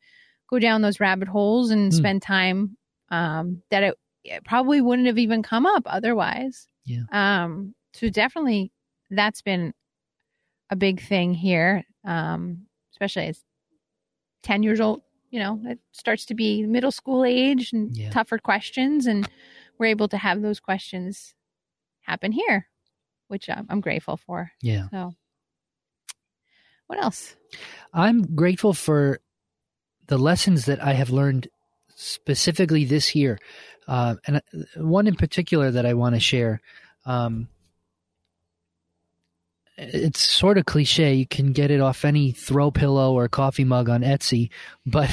go 0.50 0.58
down 0.58 0.82
those 0.82 1.00
rabbit 1.00 1.28
holes 1.28 1.70
and 1.70 1.92
Hmm. 1.92 1.96
spend 1.96 2.22
time 2.22 2.76
um, 3.10 3.62
that 3.70 3.82
it, 3.82 3.94
it 4.24 4.44
probably 4.44 4.80
wouldn't 4.80 5.06
have 5.06 5.18
even 5.18 5.42
come 5.42 5.66
up 5.66 5.82
otherwise. 5.86 6.66
Yeah. 6.84 7.02
Um. 7.12 7.74
So 7.94 8.08
definitely, 8.08 8.72
that's 9.10 9.42
been 9.42 9.74
a 10.70 10.76
big 10.76 11.00
thing 11.02 11.34
here, 11.34 11.84
um, 12.04 12.66
especially 12.92 13.26
as 13.26 13.44
ten 14.42 14.62
years 14.62 14.80
old. 14.80 15.02
You 15.30 15.38
know, 15.40 15.60
it 15.64 15.78
starts 15.92 16.26
to 16.26 16.34
be 16.34 16.66
middle 16.66 16.90
school 16.90 17.24
age 17.24 17.72
and 17.72 17.94
Yeah. 17.96 18.10
tougher 18.10 18.38
questions, 18.38 19.06
and 19.06 19.28
we're 19.78 19.86
able 19.86 20.08
to 20.08 20.16
have 20.18 20.42
those 20.42 20.60
questions 20.60 21.34
happen 22.02 22.32
here, 22.32 22.68
which 23.28 23.48
I'm, 23.48 23.66
I'm 23.70 23.80
grateful 23.80 24.16
for. 24.16 24.52
Yeah, 24.60 24.88
So, 24.90 25.14
what 26.92 27.02
else? 27.02 27.34
I'm 27.94 28.34
grateful 28.34 28.74
for 28.74 29.18
the 30.08 30.18
lessons 30.18 30.66
that 30.66 30.82
I 30.82 30.92
have 30.92 31.08
learned 31.10 31.48
specifically 31.94 32.84
this 32.84 33.14
year, 33.14 33.38
uh, 33.88 34.16
and 34.26 34.36
uh, 34.36 34.40
one 34.76 35.06
in 35.06 35.14
particular 35.14 35.70
that 35.70 35.86
I 35.86 35.94
want 35.94 36.14
to 36.16 36.20
share. 36.20 36.60
Um, 37.06 37.48
it's 39.78 40.20
sort 40.20 40.58
of 40.58 40.66
cliche. 40.66 41.14
You 41.14 41.26
can 41.26 41.52
get 41.52 41.70
it 41.70 41.80
off 41.80 42.04
any 42.04 42.30
throw 42.32 42.70
pillow 42.70 43.14
or 43.14 43.26
coffee 43.28 43.64
mug 43.64 43.88
on 43.88 44.02
Etsy, 44.02 44.50
but 44.84 45.08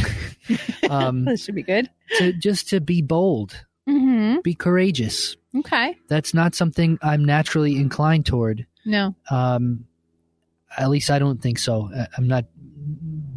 um, 0.89 1.25
this 1.25 1.45
should 1.45 1.55
be 1.55 1.63
good. 1.63 1.89
to 2.17 2.33
just 2.33 2.69
to 2.69 2.81
be 2.81 3.01
bold, 3.01 3.65
Mm-hmm. 3.87 4.41
be 4.43 4.53
courageous. 4.53 5.35
Okay. 5.55 5.95
That's 6.09 6.33
not 6.33 6.53
something 6.55 6.99
I'm 7.01 7.25
naturally 7.25 7.77
inclined 7.77 8.25
toward. 8.27 8.67
No. 8.85 9.15
Um, 9.31 9.85
at 10.79 10.89
least 10.89 11.11
I 11.11 11.19
don't 11.19 11.41
think 11.41 11.59
so. 11.59 11.91
I- 11.95 12.07
I'm 12.17 12.27
not 12.27 12.45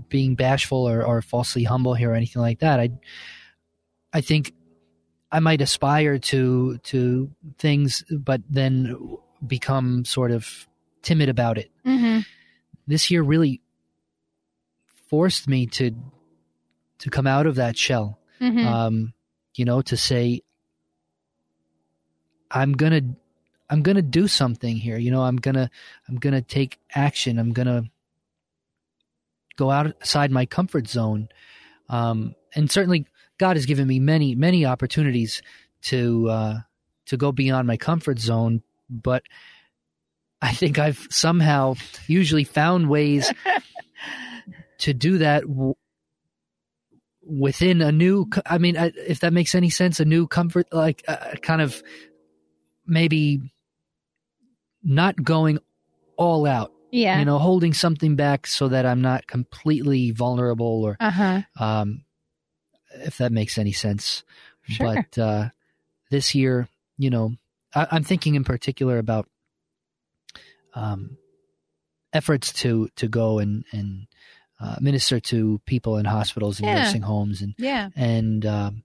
being 0.09 0.35
bashful 0.35 0.89
or, 0.89 1.05
or 1.05 1.21
falsely 1.23 1.65
humble 1.65 1.95
here 1.95 2.13
or 2.13 2.15
anything 2.15 2.41
like 2.41 2.61
that. 2.61 2.81
I, 2.81 2.91
I 4.13 4.21
think 4.21 4.53
I 5.31 5.41
might 5.41 5.61
aspire 5.61 6.19
to 6.19 6.79
to 6.79 7.31
things, 7.59 8.05
but 8.11 8.43
then 8.49 9.17
become 9.47 10.05
sort 10.05 10.31
of 10.31 10.69
timid 11.03 11.29
about 11.29 11.59
it. 11.59 11.71
Mm-hmm. 11.87 12.21
This 12.87 13.11
year 13.11 13.23
really 13.23 13.63
forced 15.09 15.49
me 15.49 15.67
to 15.67 15.93
to 16.99 17.11
come 17.11 17.27
out 17.27 17.47
of 17.47 17.57
that 17.57 17.77
shell. 17.77 18.21
Mm-hmm. 18.41 18.67
Um, 18.67 19.13
you 19.55 19.65
know, 19.65 19.83
to 19.83 19.97
say 19.97 20.43
I'm 22.51 22.73
gonna 22.75 23.03
I'm 23.73 23.83
gonna 23.83 24.03
do 24.03 24.29
something 24.29 24.77
here. 24.77 24.99
You 24.99 25.11
know, 25.11 25.23
I'm 25.23 25.37
gonna 25.37 25.71
I'm 26.09 26.17
gonna 26.17 26.43
take 26.43 26.79
action. 26.95 27.39
I'm 27.39 27.53
gonna 27.53 27.85
go 29.57 29.71
outside 29.71 30.31
my 30.31 30.45
comfort 30.47 30.89
zone. 30.89 31.29
Um, 31.89 32.35
and 32.55 32.71
certainly 32.71 33.07
God 33.39 33.57
has 33.57 33.65
given 33.67 33.89
me 33.89 33.99
many, 33.99 34.35
many 34.35 34.67
opportunities 34.67 35.41
to 35.85 36.29
uh, 36.29 36.55
to 37.07 37.17
go 37.17 37.33
beyond 37.33 37.67
my 37.67 37.77
comfort 37.79 38.19
zone, 38.19 38.63
but 38.91 39.23
I 40.43 40.53
think 40.53 40.79
I've 40.79 41.07
somehow 41.11 41.75
usually 42.07 42.45
found 42.45 42.91
ways 42.91 43.33
to 44.79 44.93
do 44.93 45.19
that 45.19 45.43
w- 45.49 45.75
within 47.25 47.81
a 47.81 47.91
new. 47.91 48.29
I 48.45 48.59
mean, 48.59 48.77
I- 48.77 48.93
if 48.97 49.21
that 49.21 49.33
makes 49.33 49.55
any 49.55 49.71
sense, 49.71 49.99
a 49.99 50.05
new 50.05 50.27
comfort, 50.27 50.67
like 50.73 51.05
uh, 51.09 51.37
kind 51.43 51.63
of 51.63 51.83
maybe 52.87 53.52
not 54.83 55.23
going 55.23 55.59
all 56.17 56.47
out. 56.47 56.73
yeah. 56.91 57.19
You 57.19 57.25
know, 57.25 57.39
holding 57.39 57.73
something 57.73 58.17
back 58.17 58.47
so 58.47 58.69
that 58.69 58.85
I'm 58.87 59.01
not 59.01 59.27
completely 59.27 60.11
vulnerable, 60.11 60.85
or 60.85 60.97
uh 61.01 61.11
huh. 61.11 61.43
um, 61.59 62.05
if 62.95 63.17
that 63.19 63.33
makes 63.33 63.57
any 63.59 63.73
sense. 63.73 64.25
Sure. 64.63 64.95
But 64.95 65.19
uh, 65.19 65.49
this 66.11 66.35
year, 66.35 66.69
you 66.99 67.11
know, 67.11 67.35
I, 67.75 67.87
I'm 67.91 68.05
thinking 68.05 68.35
in 68.35 68.45
particular 68.45 68.99
about 68.99 69.27
um, 70.75 71.17
efforts 72.13 72.53
to 72.55 72.89
to 72.97 73.09
go 73.09 73.39
and 73.39 73.65
and 73.73 74.07
uh, 74.61 74.77
minister 74.81 75.19
to 75.19 75.61
people 75.67 75.97
in 75.97 76.05
hospitals 76.05 76.61
and 76.61 76.69
Yeah. 76.69 76.83
nursing 76.83 77.03
homes, 77.03 77.43
and 77.43 77.55
yeah. 77.59 77.89
and 77.97 78.47
um, 78.47 78.83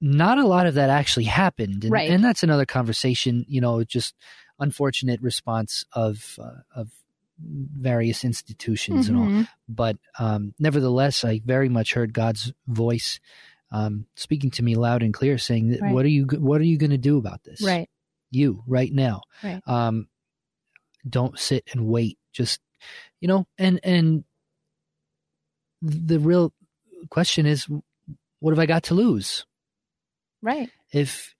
not 0.00 0.38
a 0.38 0.46
lot 0.46 0.66
of 0.66 0.74
that 0.74 0.90
actually 0.90 1.24
happened, 1.24 1.84
and, 1.84 1.92
Right. 1.92 2.10
and 2.10 2.22
that's 2.22 2.42
another 2.42 2.66
conversation. 2.66 3.44
You 3.48 3.60
know, 3.60 3.82
just 3.84 4.14
unfortunate 4.58 5.20
response 5.20 5.84
of 5.92 6.38
uh, 6.42 6.60
of 6.74 6.90
various 7.38 8.24
institutions 8.24 9.08
and 9.08 9.18
all 9.18 9.26
Mhm. 9.26 9.48
but 9.68 9.96
um, 10.20 10.54
nevertheless, 10.58 11.24
I 11.24 11.40
very 11.44 11.68
much 11.68 11.94
heard 11.94 12.12
God's 12.14 12.52
voice 12.68 13.18
um, 13.72 14.06
speaking 14.14 14.50
to 14.52 14.62
me 14.62 14.76
loud 14.76 15.02
and 15.02 15.12
clear, 15.12 15.36
saying, 15.36 15.70
that, 15.70 15.80
Right. 15.80 15.92
"What 15.92 16.04
are 16.04 16.08
you? 16.08 16.26
What 16.26 16.60
are 16.60 16.64
you 16.64 16.78
going 16.78 16.90
to 16.92 16.98
do 16.98 17.18
about 17.18 17.42
this? 17.42 17.60
Right. 17.60 17.90
You 18.30 18.62
right 18.68 18.92
now. 18.92 19.22
Right. 19.42 19.60
Um, 19.66 20.08
don't 21.08 21.36
sit 21.38 21.64
and 21.72 21.86
wait. 21.88 22.16
Just 22.32 22.60
you 23.20 23.26
know, 23.26 23.46
and 23.58 23.80
and 23.82 24.22
the 25.82 26.18
real 26.20 26.52
question 27.10 27.46
is, 27.46 27.66
what 28.38 28.50
have 28.52 28.58
I 28.60 28.66
got 28.66 28.84
to 28.84 28.94
lose? 28.94 29.44
Right. 30.40 30.70
If 30.92 31.34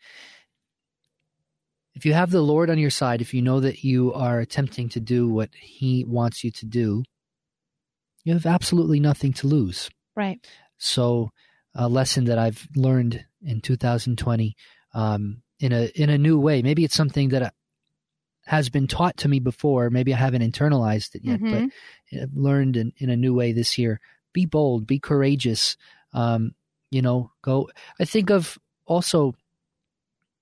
if 1.95 2.05
you 2.05 2.13
have 2.15 2.31
the 2.31 2.43
Lord 2.43 2.71
on 2.71 2.79
your 2.79 2.91
side, 2.91 3.21
if 3.21 3.33
you 3.35 3.43
know 3.43 3.61
that 3.61 3.85
you 3.85 4.13
are 4.15 4.41
attempting 4.41 4.89
to 4.91 5.01
do 5.01 5.29
what 5.29 5.51
He 5.55 6.05
wants 6.05 6.43
you 6.45 6.51
to 6.53 6.67
do, 6.67 7.05
you 8.25 8.33
have 8.33 8.47
absolutely 8.47 9.01
nothing 9.01 9.33
to 9.35 9.47
lose. 9.47 9.91
Right. 10.17 10.45
So, 10.79 11.31
a 11.75 11.89
lesson 11.89 12.25
that 12.27 12.39
I've 12.39 12.67
learned 12.77 13.25
in 13.43 13.61
2020 13.61 14.55
um, 14.95 15.43
in 15.61 15.73
a 15.73 15.87
in 15.95 16.09
a 16.11 16.19
new 16.19 16.39
way. 16.39 16.63
Maybe 16.63 16.85
it's 16.85 16.95
something 16.95 17.31
that 17.31 17.43
uh, 17.43 17.51
has 18.47 18.69
been 18.69 18.87
taught 18.87 19.17
to 19.19 19.29
me 19.29 19.41
before. 19.41 19.91
Maybe 19.91 20.15
I 20.15 20.17
haven't 20.17 20.43
internalized 20.43 21.15
it 21.15 21.25
yet, 21.25 21.41
Mhm. 21.41 21.71
but 22.13 22.21
I've 22.23 22.35
learned 22.35 22.77
in, 22.77 22.93
in 22.99 23.11
a 23.11 23.17
new 23.17 23.35
way 23.35 23.53
this 23.53 23.77
year. 23.79 24.01
Be 24.33 24.47
bold. 24.47 24.87
Be 24.87 24.99
courageous. 24.99 25.77
Um, 26.13 26.55
you 26.91 27.03
know, 27.03 27.33
go. 27.43 27.71
I 27.99 28.05
think 28.05 28.31
of 28.31 28.59
also 28.87 29.35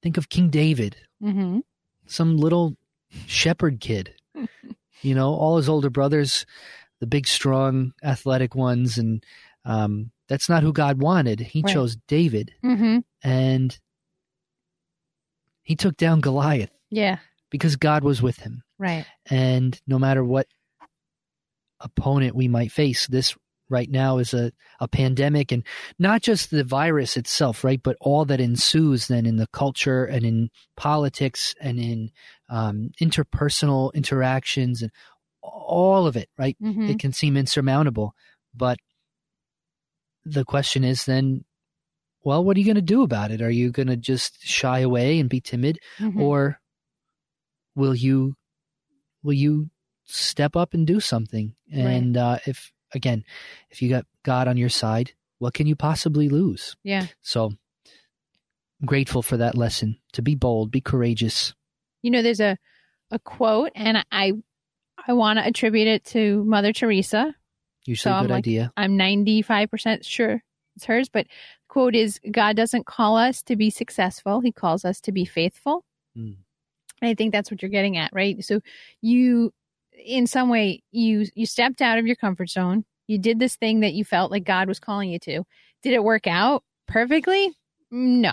think 0.02 0.16
of 0.16 0.28
King 0.28 0.48
David 0.50 0.96
Mm-hmm. 1.22 1.60
some 2.06 2.36
little 2.36 2.76
shepherd 3.26 3.78
kid. 3.80 4.14
you 5.02 5.14
know, 5.14 5.32
all 5.34 5.56
his 5.56 5.68
older 5.68 5.90
brothers, 5.90 6.44
the 7.00 7.06
big, 7.06 7.26
strong, 7.26 7.92
athletic 8.02 8.54
ones, 8.54 8.98
and 8.98 9.24
um, 9.64 10.10
that's 10.28 10.48
not 10.48 10.62
who 10.64 10.72
God 10.72 11.00
wanted. 11.00 11.38
He 11.40 11.62
Right. 11.62 11.72
chose 11.72 11.96
David, 12.08 12.52
Mm-hmm. 12.64 12.98
and 13.22 13.78
he 15.62 15.76
took 15.76 15.96
down 15.96 16.20
Goliath 16.20 16.70
Yeah. 16.90 17.18
because 17.50 17.76
God 17.76 18.02
was 18.02 18.20
with 18.20 18.38
him. 18.38 18.62
Right. 18.78 19.06
And 19.30 19.80
no 19.86 19.98
matter 19.98 20.24
what 20.24 20.48
opponent 21.80 22.34
we 22.34 22.48
might 22.48 22.72
face, 22.72 23.06
this 23.06 23.36
right 23.72 23.90
now 23.90 24.18
is 24.18 24.32
a, 24.34 24.52
a 24.78 24.86
pandemic 24.86 25.50
and 25.50 25.64
not 25.98 26.22
just 26.22 26.50
the 26.50 26.62
virus 26.62 27.16
itself, 27.16 27.64
right? 27.64 27.82
But 27.82 27.96
all 28.00 28.24
that 28.26 28.40
ensues 28.40 29.08
then 29.08 29.26
in 29.26 29.36
the 29.36 29.48
culture 29.48 30.04
and 30.04 30.24
in 30.24 30.50
politics 30.76 31.54
and 31.60 31.80
in 31.80 32.10
um, 32.48 32.90
interpersonal 33.00 33.92
interactions 33.94 34.82
and 34.82 34.92
all 35.42 36.06
of 36.06 36.16
it, 36.16 36.28
right? 36.38 36.56
Mm-hmm. 36.62 36.90
It 36.90 36.98
can 37.00 37.12
seem 37.12 37.36
insurmountable. 37.36 38.14
But 38.54 38.78
the 40.24 40.44
question 40.44 40.84
is 40.84 41.04
then, 41.04 41.44
well, 42.22 42.44
what 42.44 42.56
are 42.56 42.60
you 42.60 42.66
going 42.66 42.76
to 42.76 42.82
do 42.82 43.02
about 43.02 43.32
it? 43.32 43.42
Are 43.42 43.50
you 43.50 43.72
going 43.72 43.88
to 43.88 43.96
just 43.96 44.40
shy 44.42 44.80
away 44.80 45.18
and 45.18 45.28
be 45.28 45.40
timid? 45.40 45.80
Mhm. 45.98 46.20
or 46.20 46.60
will 47.74 47.94
you 47.94 48.34
will 49.22 49.32
you 49.32 49.70
step 50.04 50.56
up 50.56 50.74
and 50.74 50.86
do 50.86 51.00
something 51.00 51.54
and 51.70 52.16
uh, 52.16 52.38
if 52.46 52.70
again 52.94 53.24
if 53.70 53.80
you 53.82 53.88
got 53.88 54.04
god 54.22 54.48
on 54.48 54.56
your 54.56 54.68
side 54.68 55.12
what 55.38 55.54
can 55.54 55.66
you 55.66 55.74
possibly 55.76 56.28
lose 56.28 56.76
yeah. 56.84 57.06
so 57.20 57.52
I'm 58.80 58.86
grateful 58.86 59.22
for 59.22 59.36
that 59.36 59.56
lesson 59.56 59.98
to 60.14 60.22
be 60.22 60.34
bold, 60.34 60.72
be 60.72 60.80
courageous. 60.80 61.54
You 62.02 62.10
know, 62.10 62.20
there's 62.20 62.40
a 62.40 62.58
a 63.12 63.18
quote, 63.20 63.70
and 63.76 64.04
I 64.10 64.32
I 65.06 65.12
want 65.12 65.38
to 65.38 65.46
attribute 65.46 65.86
it 65.86 66.04
to 66.06 66.42
Mother 66.42 66.72
Teresa. 66.72 67.32
Usually 67.84 68.10
So 68.10 68.12
a 68.12 68.14
I'm 68.18 68.24
good 68.24 68.30
like- 68.32 68.38
idea. 68.38 68.72
I'm 68.76 68.98
95% 68.98 70.04
sure 70.04 70.42
it's 70.74 70.84
hers, 70.86 71.08
but 71.08 71.26
quote 71.68 71.94
is 71.94 72.18
God 72.28 72.56
doesn't 72.56 72.86
call 72.86 73.16
us 73.16 73.42
to 73.44 73.54
be 73.54 73.70
successful, 73.70 74.40
he 74.40 74.50
calls 74.50 74.84
us 74.84 75.00
to 75.02 75.12
be 75.12 75.24
faithful. 75.26 75.84
Mm. 76.18 76.38
I 77.00 77.14
think 77.14 77.30
that's 77.30 77.52
what 77.52 77.62
you're 77.62 77.70
getting 77.70 77.96
at, 77.96 78.10
right? 78.12 78.44
So 78.44 78.62
you 79.00 79.52
in 80.04 80.26
some 80.26 80.48
way 80.48 80.82
you 80.90 81.26
you 81.34 81.46
stepped 81.46 81.80
out 81.82 81.98
of 81.98 82.06
your 82.06 82.16
comfort 82.16 82.50
zone. 82.50 82.84
You 83.08 83.18
did 83.18 83.38
this 83.38 83.56
thing 83.56 83.80
that 83.80 83.92
you 83.94 84.04
felt 84.04 84.30
like 84.30 84.44
God 84.44 84.68
was 84.68 84.78
calling 84.80 85.10
you 85.10 85.18
to. 85.20 85.44
Did 85.82 85.92
it 85.94 86.04
work 86.04 86.26
out 86.26 86.62
perfectly? 86.88 87.50
No. 87.90 88.32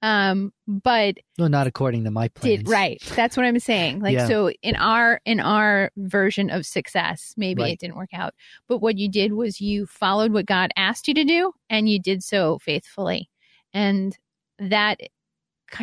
Um 0.00 0.52
but 0.66 1.16
No, 1.38 1.46
not 1.46 1.68
according 1.68 2.02
to 2.04 2.10
my 2.10 2.26
plans. 2.28 2.58
did 2.64 2.68
right 2.68 3.00
that's 3.14 3.36
what 3.36 3.46
i'm 3.46 3.60
saying 3.60 4.00
like 4.00 4.14
Yeah. 4.14 4.26
so 4.26 4.50
in 4.62 4.74
our 4.74 5.20
in 5.24 5.38
our 5.38 5.92
version 5.96 6.50
of 6.50 6.66
success 6.66 7.34
maybe 7.36 7.62
Right. 7.62 7.72
it 7.74 7.78
didn't 7.78 7.94
work 7.96 8.12
out 8.12 8.34
but 8.66 8.78
what 8.78 8.98
you 8.98 9.08
did 9.08 9.32
was 9.32 9.60
you 9.60 9.86
followed 9.86 10.32
what 10.32 10.46
god 10.46 10.72
asked 10.76 11.06
you 11.06 11.14
to 11.14 11.22
do 11.24 11.52
and 11.70 11.88
you 11.88 12.00
did 12.00 12.24
so 12.24 12.58
faithfully 12.58 13.30
and 13.72 14.18
that 14.58 14.98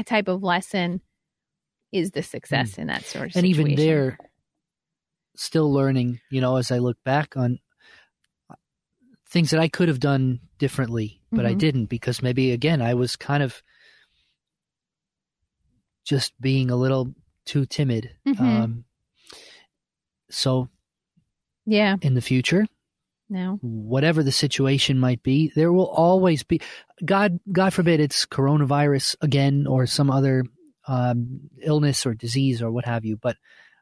type 0.06 0.28
of 0.28 0.44
lesson 0.44 1.00
is 1.94 2.12
the 2.12 2.22
success 2.24 2.78
in 2.78 2.88
that 2.88 3.06
sort 3.06 3.30
of 3.30 3.38
and 3.38 3.46
even 3.46 3.74
there 3.76 4.18
still 5.40 5.72
learning 5.72 6.20
you 6.30 6.42
know 6.42 6.58
as 6.58 6.70
i 6.72 6.78
look 6.80 6.98
back 7.06 7.38
on 7.38 7.60
things 9.30 9.52
that 9.52 9.60
i 9.60 9.68
could 9.70 9.88
have 9.88 10.00
done 10.00 10.40
differently 10.58 11.22
but 11.32 11.46
i 11.46 11.54
Mhm. 11.54 11.60
didn't 11.60 11.86
because 11.86 12.22
maybe 12.22 12.52
again 12.52 12.82
i 12.82 12.94
was 12.94 13.16
kind 13.16 13.42
of 13.42 13.62
just 16.04 16.34
being 16.42 16.70
a 16.72 16.76
little 16.76 17.14
too 17.46 17.66
timid 17.66 18.16
Mhm. 18.26 18.40
um 18.42 18.86
so 20.30 20.70
yeah 21.66 21.96
in 22.02 22.14
the 22.16 22.22
future 22.22 22.66
no 23.30 23.58
whatever 23.62 24.24
the 24.24 24.32
situation 24.32 25.00
might 25.00 25.24
be 25.24 25.52
there 25.56 25.72
will 25.72 25.88
always 25.88 26.44
be 26.44 26.60
god 27.06 27.40
god 27.52 27.74
forbid 27.74 28.00
it's 28.00 28.26
coronavirus 28.26 29.16
again 29.22 29.66
or 29.68 29.86
some 29.86 30.10
other 30.12 30.44
um, 30.88 31.42
illness 31.62 32.06
or 32.06 32.14
disease 32.16 32.62
or 32.64 32.72
what 32.72 32.86
have 32.86 33.06
you 33.06 33.16
but 33.16 33.38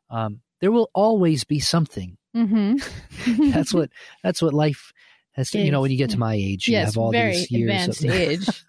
um, 0.10 0.42
there 0.62 0.72
will 0.72 0.90
always 0.94 1.44
be 1.44 1.60
something 1.60 2.18
mm-hmm. 2.36 3.50
that's 3.52 3.74
what 3.74 3.90
that's 4.24 4.42
what 4.42 4.54
life 4.54 4.92
has 5.34 5.52
to, 5.52 5.60
you 5.60 5.72
know 5.72 5.82
when 5.82 5.92
you 5.92 5.98
get 5.98 6.10
to 6.12 6.20
my 6.20 6.34
age 6.34 6.68
you 6.68 6.78
have 6.78 6.98
all 6.98 7.12
very 7.12 7.34
these 7.34 7.52
years 7.52 7.70
advanced 7.70 8.04
of, 8.04 8.12
age 8.12 8.64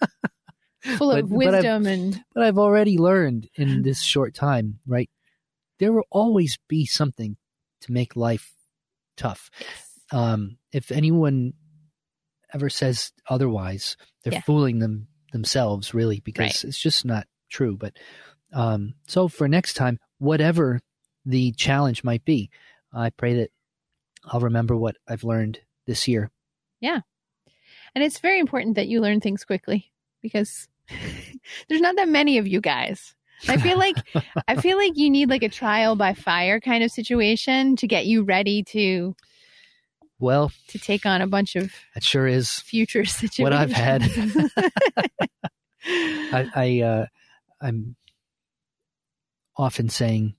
full 0.98 1.10
of 1.10 1.28
But- 1.28 1.28
but 1.30 1.52
wisdom 1.52 1.86
and 1.86 2.22
but 2.34 2.44
i've 2.44 2.58
already 2.58 2.98
learned 2.98 3.48
in 3.54 3.82
this 3.88 4.02
short 4.02 4.34
time 4.34 4.80
right 4.86 5.10
there 5.78 5.92
will 5.92 6.06
always 6.10 6.58
be 6.68 6.86
something 6.86 7.36
to 7.82 7.92
make 7.92 8.16
life 8.16 8.52
tough 9.16 9.50
um, 10.10 10.56
if 10.72 10.90
anyone 10.90 11.52
ever 12.54 12.70
says 12.70 13.12
otherwise, 13.28 13.96
they're 14.24 14.32
Yeah. 14.32 14.40
fooling 14.40 14.78
them 14.78 15.08
themselves, 15.32 15.92
really, 15.92 16.20
because 16.20 16.40
Right. 16.44 16.64
it's 16.64 16.80
just 16.80 17.04
not 17.04 17.26
true. 17.50 17.76
But 17.76 17.98
um, 18.54 18.94
so 19.06 19.28
for 19.28 19.46
next 19.48 19.74
time, 19.74 19.98
whatever 20.16 20.80
the 21.24 21.52
challenge 21.52 22.04
might 22.04 22.24
be, 22.24 22.50
I 22.92 23.10
pray 23.10 23.34
that 23.34 23.50
I'll 24.24 24.40
remember 24.40 24.76
what 24.76 24.96
I've 25.06 25.24
learned 25.24 25.60
this 25.86 26.08
year. 26.08 26.30
Yeah. 26.80 27.00
And 27.94 28.04
it's 28.04 28.20
very 28.20 28.38
important 28.38 28.76
that 28.76 28.88
you 28.88 29.00
learn 29.00 29.20
things 29.20 29.44
quickly 29.44 29.90
because 30.22 30.68
there's 31.68 31.80
not 31.80 31.96
that 31.96 32.08
many 32.08 32.38
of 32.38 32.46
you 32.46 32.60
guys. 32.60 33.14
I 33.46 33.56
feel 33.56 33.78
like 33.78 33.96
I 34.48 34.56
feel 34.60 34.76
like 34.76 34.92
you 34.96 35.10
need 35.10 35.30
like 35.30 35.42
a 35.42 35.48
trial 35.48 35.94
by 35.94 36.14
fire 36.14 36.60
kind 36.60 36.82
of 36.82 36.90
situation 36.90 37.76
to 37.76 37.86
get 37.86 38.06
you 38.06 38.24
ready 38.24 38.64
to 38.64 39.14
Well, 40.18 40.50
to 40.68 40.78
take 40.78 41.06
on 41.06 41.22
a 41.22 41.26
bunch 41.26 41.54
of 41.54 41.72
that 41.94 42.02
sure 42.02 42.26
is 42.26 42.50
future 42.50 43.04
situations. 43.04 43.38
what 43.44 43.52
I've 43.52 43.70
had. 43.70 44.02
I, 45.86 46.50
I 46.54 46.80
uh, 46.80 47.06
I'm 47.60 47.96
often 49.56 49.88
saying 49.88 50.34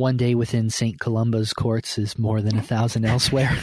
one 0.00 0.16
day 0.16 0.34
within 0.34 0.70
St. 0.70 0.98
Columba's 0.98 1.52
courts 1.52 1.98
is 1.98 2.18
more 2.18 2.40
than 2.40 2.56
a 2.56 2.62
thousand 2.62 3.04
elsewhere. 3.04 3.56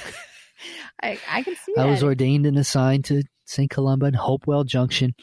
I, 1.02 1.20
I 1.30 1.42
can 1.44 1.56
see 1.56 1.74
I 1.78 1.84
that. 1.84 1.90
was 1.90 2.04
ordained 2.04 2.46
and 2.46 2.58
assigned 2.58 3.06
to 3.06 3.24
St. 3.46 3.70
Columba 3.70 4.06
and 4.06 4.16
Hopewell 4.16 4.64
Junction. 4.64 5.16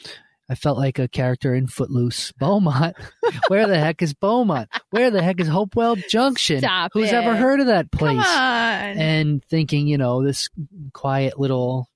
I 0.49 0.55
felt 0.55 0.77
like 0.77 0.99
a 0.99 1.07
character 1.07 1.55
in 1.55 1.67
Footloose. 1.67 2.31
Bomont. 2.33 2.93
Where 3.47 3.65
the 3.65 3.79
heck 3.79 4.01
is 4.01 4.13
Bomont? 4.13 4.67
Where 4.91 5.09
the 5.09 5.23
heck 5.23 5.39
is 5.39 5.47
Hopewell 5.47 5.95
Junction? 5.95 6.59
Stop 6.59 6.91
Who's 6.93 7.09
it. 7.11 7.15
ever 7.15 7.35
heard 7.35 7.61
of 7.61 7.67
that 7.67 7.91
place? 7.91 8.25
And 8.27 9.43
thinking, 9.45 9.87
you 9.87 9.97
know, 9.97 10.23
this 10.23 10.49
quiet 10.93 11.39
little 11.39 11.87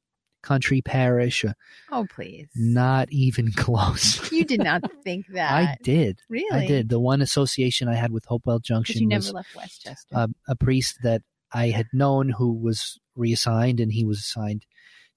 country 0.41 0.81
parish, 0.81 1.43
uh, 1.45 1.53
oh 1.91 2.05
please. 2.13 2.47
not 2.55 3.11
even 3.11 3.51
close. 3.55 4.31
You 4.31 4.45
did 4.45 4.63
not 4.63 4.83
think 5.03 5.27
that. 5.33 5.51
I 5.51 5.77
did. 5.83 6.19
Really? 6.29 6.49
I 6.51 6.67
did. 6.67 6.89
The 6.89 6.99
one 6.99 7.21
association 7.21 7.87
I 7.87 7.95
had 7.95 8.11
with 8.11 8.25
Hopewell 8.25 8.59
Junction 8.59 9.01
you 9.01 9.15
was 9.15 9.27
never 9.27 9.37
left 9.37 9.55
Westchester. 9.55 10.15
a, 10.15 10.29
a 10.47 10.55
priest 10.55 10.99
that 11.03 11.21
I 11.51 11.69
had 11.69 11.87
known 11.93 12.29
who 12.29 12.53
was 12.53 12.99
reassigned, 13.15 13.79
and 13.79 13.91
he 13.91 14.05
was 14.05 14.19
assigned 14.19 14.65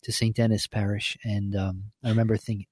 to 0.03 0.13
St. 0.13 0.35
Denis 0.35 0.67
Parish. 0.67 1.17
And 1.25 1.55
um, 1.55 1.85
I 2.05 2.09
remember 2.09 2.37
thinking, 2.37 2.67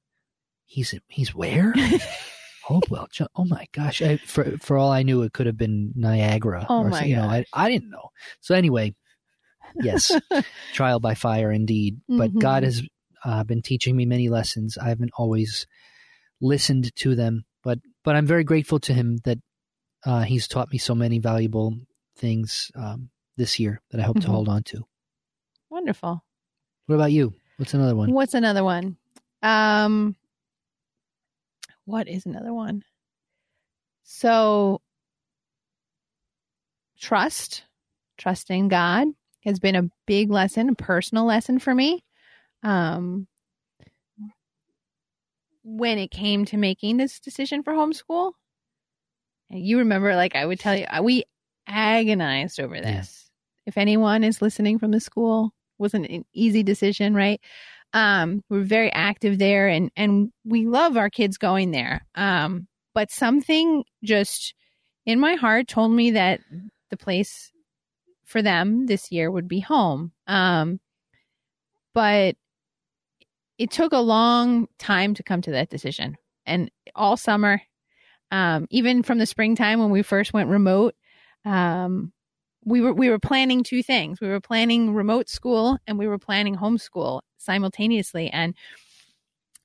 he's 0.65 0.95
he's 1.09 1.35
where? 1.35 1.75
Hopewell. 2.65 3.09
Oh 3.35 3.45
my 3.45 3.67
gosh! 3.73 4.01
I, 4.01 4.19
for 4.19 4.57
for 4.59 4.79
all 4.79 4.93
I 4.93 5.03
knew, 5.03 5.23
it 5.23 5.33
could 5.33 5.47
have 5.47 5.57
been 5.57 5.93
Niagara. 5.97 6.67
Oh 6.69 6.81
or 6.81 6.89
my 6.89 7.05
You 7.05 7.17
know, 7.17 7.25
I 7.25 7.45
I 7.53 7.69
didn't 7.69 7.91
know. 7.91 8.11
So 8.41 8.55
anyway, 8.55 8.95
yes, 9.77 10.13
trial 10.73 11.01
by 11.01 11.15
fire 11.15 11.51
indeed. 11.53 12.01
But 12.09 12.33
Mhm. 12.33 12.39
God 12.39 12.63
has 12.63 12.83
uh, 13.25 13.45
been 13.45 13.63
teaching 13.63 13.97
me 13.97 14.07
many 14.07 14.29
lessons. 14.29 14.79
I 14.79 14.89
haven't 14.89 15.11
always 15.17 15.67
listened 16.41 16.95
to 16.97 17.15
them, 17.15 17.45
but 17.63 17.79
but 18.05 18.17
I'm 18.17 18.27
very 18.27 18.45
grateful 18.45 18.81
to 18.81 18.95
Him 18.95 19.19
that 19.25 19.39
uh, 20.05 20.23
He's 20.23 20.49
taught 20.49 20.73
me 20.73 20.79
so 20.79 20.95
many 20.95 21.19
valuable 21.19 21.77
things 22.17 22.71
um, 22.75 23.11
this 23.37 23.59
year 23.61 23.81
that 23.91 24.01
I 24.01 24.05
hope 24.05 24.21
to 24.21 24.29
Mhm. 24.29 24.33
hold 24.33 24.49
on 24.49 24.63
to. 24.65 24.85
Wonderful. 25.69 26.25
What 26.87 26.95
about 26.95 27.13
you? 27.13 27.35
What's 27.59 27.75
another 27.75 27.95
one? 27.95 28.13
What's 28.13 28.35
another 28.35 28.65
one? 28.65 28.97
Um, 29.43 30.17
what 31.85 32.09
is 32.09 32.25
another 32.27 32.53
one? 32.55 32.83
So, 34.03 34.81
trust, 36.99 37.65
trusting 38.19 38.69
God 38.69 39.09
has 39.45 39.59
been 39.59 39.77
a 39.77 39.91
big 40.07 40.31
lesson, 40.31 40.69
a 40.69 40.75
personal 40.75 41.25
lesson 41.25 41.59
for 41.59 41.75
me. 41.75 42.05
Um, 42.63 43.27
when 45.63 45.99
it 45.99 46.11
came 46.11 46.45
to 46.47 46.57
making 46.57 46.97
this 46.97 47.21
decision 47.21 47.63
for 47.63 47.73
homeschool, 47.73 48.33
you 49.51 49.79
remember, 49.79 50.15
like 50.15 50.37
I 50.37 50.47
would 50.47 50.61
tell 50.61 50.77
you, 50.77 50.87
we 51.03 51.25
agonized 51.67 52.61
over 52.61 52.77
Yeah. 52.77 52.83
this. 52.83 53.31
If 53.67 53.77
anyone 53.77 54.25
is 54.25 54.41
listening 54.43 54.79
from 54.79 54.91
the 54.91 55.01
school, 55.01 55.53
wasn't 55.79 56.09
an 56.09 56.25
easy 56.33 56.63
decision, 56.63 57.15
right? 57.15 57.41
um 57.93 58.43
we're 58.49 58.63
very 58.63 58.93
active 58.93 59.39
there 59.39 59.67
and 59.67 59.91
and 59.97 60.31
we 60.45 60.65
love 60.67 60.97
our 60.97 61.11
kids 61.11 61.39
going 61.39 61.73
there 61.73 62.07
um 62.15 62.69
but 62.95 63.11
something 63.11 63.83
just 64.05 64.55
in 65.07 65.19
my 65.19 65.35
heart 65.35 65.67
told 65.67 65.91
me 65.91 66.13
that 66.13 66.39
the 66.91 66.97
place 66.97 67.51
for 68.31 68.43
them 68.43 68.87
this 68.87 69.11
year 69.11 69.31
would 69.31 69.49
be 69.49 69.61
home 69.61 70.13
um 70.27 70.81
but 71.93 72.37
it 73.59 73.71
took 73.71 73.93
a 73.93 73.99
long 73.99 74.67
time 74.79 75.15
to 75.15 75.23
come 75.23 75.43
to 75.43 75.51
that 75.51 75.69
decision 75.69 76.17
and 76.47 76.71
all 76.95 77.17
summer 77.17 77.61
um 78.31 78.67
even 78.71 79.03
from 79.03 79.19
the 79.19 79.27
springtime 79.27 79.81
when 79.81 79.91
we 79.91 80.03
first 80.03 80.33
went 80.33 80.49
remote 80.49 80.95
um 81.45 82.13
we 82.65 82.81
were 82.81 82.93
we 82.93 83.09
were 83.09 83.19
planning 83.19 83.63
two 83.63 83.83
things. 83.83 84.21
We 84.21 84.29
were 84.29 84.41
planning 84.41 84.95
remote 84.95 85.29
school 85.29 85.79
and 85.87 85.99
we 85.99 86.07
were 86.07 86.19
planning 86.19 86.57
homeschool 86.57 87.23
simultaneously. 87.39 88.29
And 88.31 88.55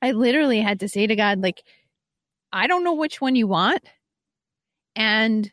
I 0.02 0.12
literally 0.12 0.62
had 0.62 0.80
to 0.82 0.90
say 0.90 1.08
to 1.08 1.16
God, 1.16 1.42
like, 1.42 1.64
I 2.54 2.68
don't 2.68 2.84
know 2.84 2.94
which 2.94 3.20
one 3.20 3.36
you 3.36 3.48
want. 3.48 3.82
And 4.96 5.52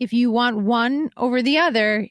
if 0.00 0.12
you 0.12 0.30
want 0.30 0.58
one 0.58 1.10
over 1.16 1.42
the 1.42 1.58
other, 1.58 2.08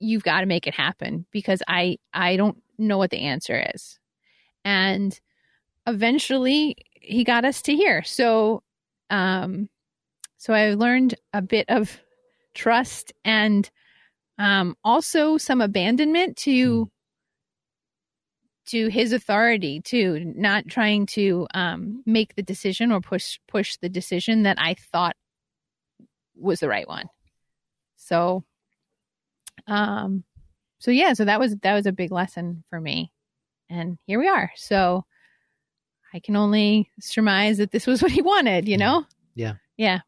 you've 0.00 0.22
got 0.22 0.40
to 0.40 0.46
make 0.46 0.66
it 0.66 0.74
happen 0.74 1.26
because 1.30 1.62
I 1.68 1.98
I 2.12 2.36
don't 2.36 2.58
know 2.78 2.98
what 2.98 3.10
the 3.10 3.20
answer 3.20 3.70
is. 3.74 3.98
And 4.64 5.18
eventually 5.86 6.76
he 6.92 7.24
got 7.24 7.44
us 7.44 7.62
to 7.62 7.74
here. 7.74 8.02
So 8.02 8.62
um 9.10 9.68
so 10.38 10.54
I 10.54 10.74
learned 10.74 11.14
a 11.32 11.42
bit 11.42 11.66
of 11.68 12.00
trust 12.54 13.12
and 13.24 13.70
um, 14.38 14.76
also 14.82 15.38
some 15.38 15.60
abandonment 15.60 16.36
to 16.38 16.90
to 18.66 18.88
his 18.88 19.12
authority 19.12 19.80
too, 19.80 20.32
not 20.36 20.66
trying 20.68 21.06
to 21.06 21.46
um, 21.52 22.02
make 22.06 22.34
the 22.34 22.42
decision 22.42 22.92
or 22.92 23.00
push 23.00 23.38
push 23.48 23.76
the 23.76 23.88
decision 23.88 24.42
that 24.44 24.56
I 24.58 24.74
thought 24.74 25.16
was 26.34 26.60
the 26.60 26.68
right 26.68 26.88
one. 26.88 27.06
So, 27.96 28.44
um, 29.66 30.24
so 30.78 30.90
yeah, 30.90 31.12
so 31.12 31.24
that 31.24 31.40
was 31.40 31.56
that 31.58 31.74
was 31.74 31.86
a 31.86 31.92
big 31.92 32.10
lesson 32.12 32.64
for 32.70 32.80
me, 32.80 33.12
and 33.70 33.98
here 34.06 34.18
we 34.18 34.28
are. 34.28 34.50
So, 34.56 35.04
I 36.12 36.20
can 36.20 36.36
only 36.36 36.90
surmise 37.00 37.58
that 37.58 37.70
this 37.70 37.86
was 37.86 38.02
what 38.02 38.12
he 38.12 38.22
wanted. 38.22 38.68
You 38.68 38.78
know? 38.78 39.04
Yeah. 39.34 39.54
Yeah. 39.76 40.00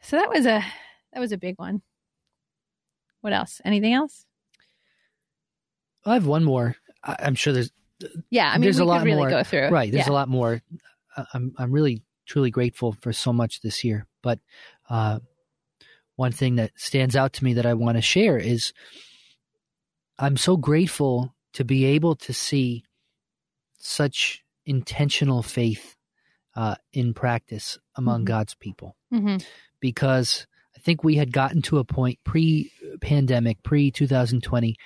So 0.00 0.16
that 0.16 0.28
was 0.28 0.46
a 0.46 0.64
that 1.12 1.20
was 1.20 1.32
a 1.32 1.38
big 1.38 1.58
one. 1.58 1.82
What 3.20 3.32
else? 3.32 3.60
Anything 3.64 3.92
else? 3.92 4.24
I 6.04 6.14
have 6.14 6.26
one 6.26 6.44
more. 6.44 6.76
I, 7.02 7.16
I'm 7.18 7.34
sure 7.34 7.52
there's 7.52 7.72
Yeah, 8.30 8.48
I 8.48 8.54
mean, 8.54 8.62
There's 8.62 8.78
a 8.78 8.84
lot 8.84 9.04
really 9.04 9.18
more. 9.18 9.30
go 9.30 9.42
through. 9.42 9.68
right. 9.68 9.90
There's 9.90 10.06
yeah. 10.06 10.12
a 10.12 10.14
lot 10.14 10.28
more. 10.28 10.62
I'm 11.34 11.52
I'm 11.58 11.72
really 11.72 12.02
truly 12.26 12.50
grateful 12.50 12.92
for 13.00 13.12
so 13.12 13.32
much 13.32 13.62
this 13.62 13.82
year. 13.82 14.06
But 14.22 14.38
uh, 14.88 15.20
one 16.16 16.32
thing 16.32 16.56
that 16.56 16.72
stands 16.76 17.14
out 17.16 17.32
to 17.34 17.44
me 17.44 17.54
that 17.54 17.66
I 17.66 17.74
want 17.74 17.96
to 17.98 18.02
share 18.02 18.36
is 18.38 18.72
I'm 20.18 20.36
so 20.36 20.56
grateful 20.56 21.34
to 21.54 21.64
be 21.64 21.84
able 21.84 22.16
to 22.16 22.32
see 22.32 22.84
such 23.78 24.42
intentional 24.64 25.42
faith 25.42 25.94
uh, 26.54 26.74
in 26.92 27.12
practice 27.12 27.78
among 27.96 28.22
Mhm. 28.22 28.26
God's 28.26 28.54
people 28.54 28.96
Mhm. 29.12 29.44
because 29.78 30.46
I 30.74 30.78
think 30.80 31.04
we 31.04 31.16
had 31.16 31.30
gotten 31.32 31.60
to 31.62 31.78
a 31.78 31.84
point 31.84 32.18
pre 32.24 32.72
pandemic, 33.02 33.62
pre 33.62 33.90
2020 33.90 34.76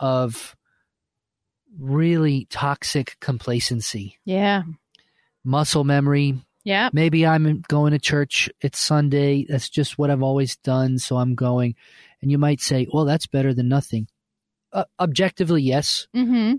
of 0.00 0.56
really 1.78 2.46
toxic 2.50 3.16
complacency, 3.20 4.18
Yeah. 4.24 4.62
muscle 5.44 5.84
memory. 5.84 6.40
Yeah. 6.66 6.90
Maybe 6.92 7.24
I'm 7.24 7.62
going 7.68 7.92
to 7.92 7.98
church. 8.00 8.50
It's 8.60 8.80
Sunday. 8.80 9.46
That's 9.48 9.68
just 9.68 9.98
what 9.98 10.10
I've 10.10 10.24
always 10.24 10.56
done. 10.56 10.98
So 10.98 11.16
I'm 11.16 11.36
going. 11.36 11.76
And 12.20 12.28
you 12.28 12.38
might 12.38 12.60
say, 12.60 12.88
well, 12.92 13.04
that's 13.04 13.28
better 13.28 13.54
than 13.54 13.68
nothing. 13.68 14.08
Uh, 14.72 14.82
objectively, 14.98 15.62
yes. 15.62 16.08
Mm-hmm. 16.14 16.54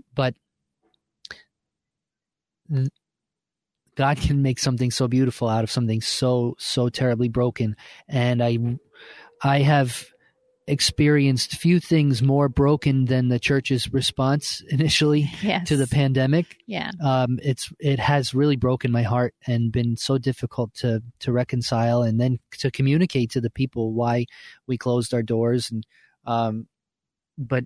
God 3.96 4.16
can 4.16 4.40
make 4.40 4.58
something 4.58 4.90
so 4.90 5.08
beautiful 5.08 5.46
out 5.46 5.64
of 5.64 5.70
something 5.70 6.00
so 6.00 6.54
so 6.58 6.88
terribly 6.88 7.28
broken 7.28 7.76
and 8.08 8.42
I 8.42 8.58
I 9.42 9.60
have 9.60 10.06
experienced 10.68 11.54
few 11.56 11.80
things 11.80 12.22
more 12.22 12.48
broken 12.48 13.06
than 13.06 13.28
the 13.28 13.38
church's 13.38 13.92
response 13.92 14.62
initially 14.70 15.30
Yes. 15.42 15.68
to 15.68 15.76
the 15.76 15.86
pandemic 15.86 16.56
Yeah. 16.66 16.90
um 17.02 17.38
it's 17.42 17.72
it 17.80 17.98
has 17.98 18.34
really 18.34 18.56
broken 18.56 18.92
my 18.92 19.02
heart 19.02 19.34
and 19.46 19.72
been 19.72 19.96
so 19.96 20.18
difficult 20.18 20.74
to 20.74 21.02
to 21.20 21.32
reconcile 21.32 22.02
and 22.02 22.20
then 22.20 22.38
to 22.58 22.70
communicate 22.70 23.30
to 23.32 23.40
the 23.40 23.50
people 23.50 23.92
why 23.94 24.26
we 24.66 24.76
closed 24.78 25.14
our 25.14 25.22
doors 25.22 25.70
and 25.70 25.86
um 26.26 26.66
but 27.36 27.64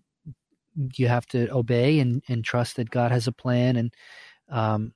you 0.97 1.09
have 1.09 1.27
to 1.27 1.49
obey 1.53 1.99
and 2.01 2.23
and 2.29 2.45
trust 2.45 2.77
that 2.77 2.89
God 2.91 3.11
has 3.11 3.27
a 3.27 3.33
plan 3.33 3.77
and 3.77 3.93
um 4.49 4.93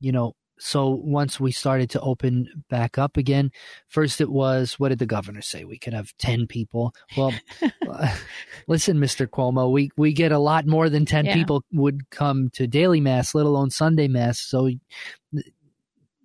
you 0.00 0.12
know 0.12 0.34
so 0.62 0.90
once 0.90 1.40
we 1.40 1.50
started 1.50 1.88
to 1.90 2.00
open 2.00 2.46
back 2.68 2.98
up 2.98 3.16
again 3.16 3.50
first 3.88 4.20
it 4.20 4.30
was 4.30 4.74
what 4.78 4.90
did 4.90 4.98
the 4.98 5.06
governor 5.06 5.40
say 5.40 5.64
we 5.64 5.78
could 5.78 5.94
have 5.94 6.12
10 6.18 6.46
people 6.46 6.94
well 7.16 7.32
listen 8.68 8.98
mr 8.98 9.26
cuomo 9.26 9.72
we 9.72 9.90
we 9.96 10.12
get 10.12 10.32
a 10.32 10.38
lot 10.38 10.66
more 10.66 10.90
than 10.90 11.04
10 11.06 11.24
Yeah. 11.26 11.34
people 11.34 11.64
would 11.72 12.10
come 12.10 12.50
to 12.50 12.66
daily 12.66 13.00
mass 13.00 13.34
let 13.34 13.46
alone 13.46 13.70
sunday 13.70 14.06
mass 14.06 14.38
so 14.38 14.68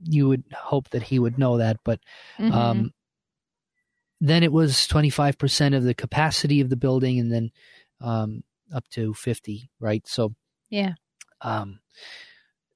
you 0.04 0.28
would 0.28 0.44
hope 0.54 0.90
that 0.90 1.04
he 1.04 1.18
would 1.18 1.38
know 1.40 1.58
that 1.58 1.78
but 1.84 2.00
Mhm. 2.38 2.52
um, 2.54 2.92
then 4.22 4.44
it 4.44 4.52
was 4.52 4.74
25% 4.88 5.76
of 5.76 5.84
the 5.84 5.94
capacity 5.94 6.62
of 6.62 6.70
the 6.70 6.76
building 6.78 7.20
and 7.20 7.32
then 7.32 7.52
um, 8.02 8.44
up 8.74 8.88
to 8.90 9.14
50 9.14 9.70
right 9.80 10.06
so 10.08 10.34
yeah. 10.70 10.94
um, 11.42 11.80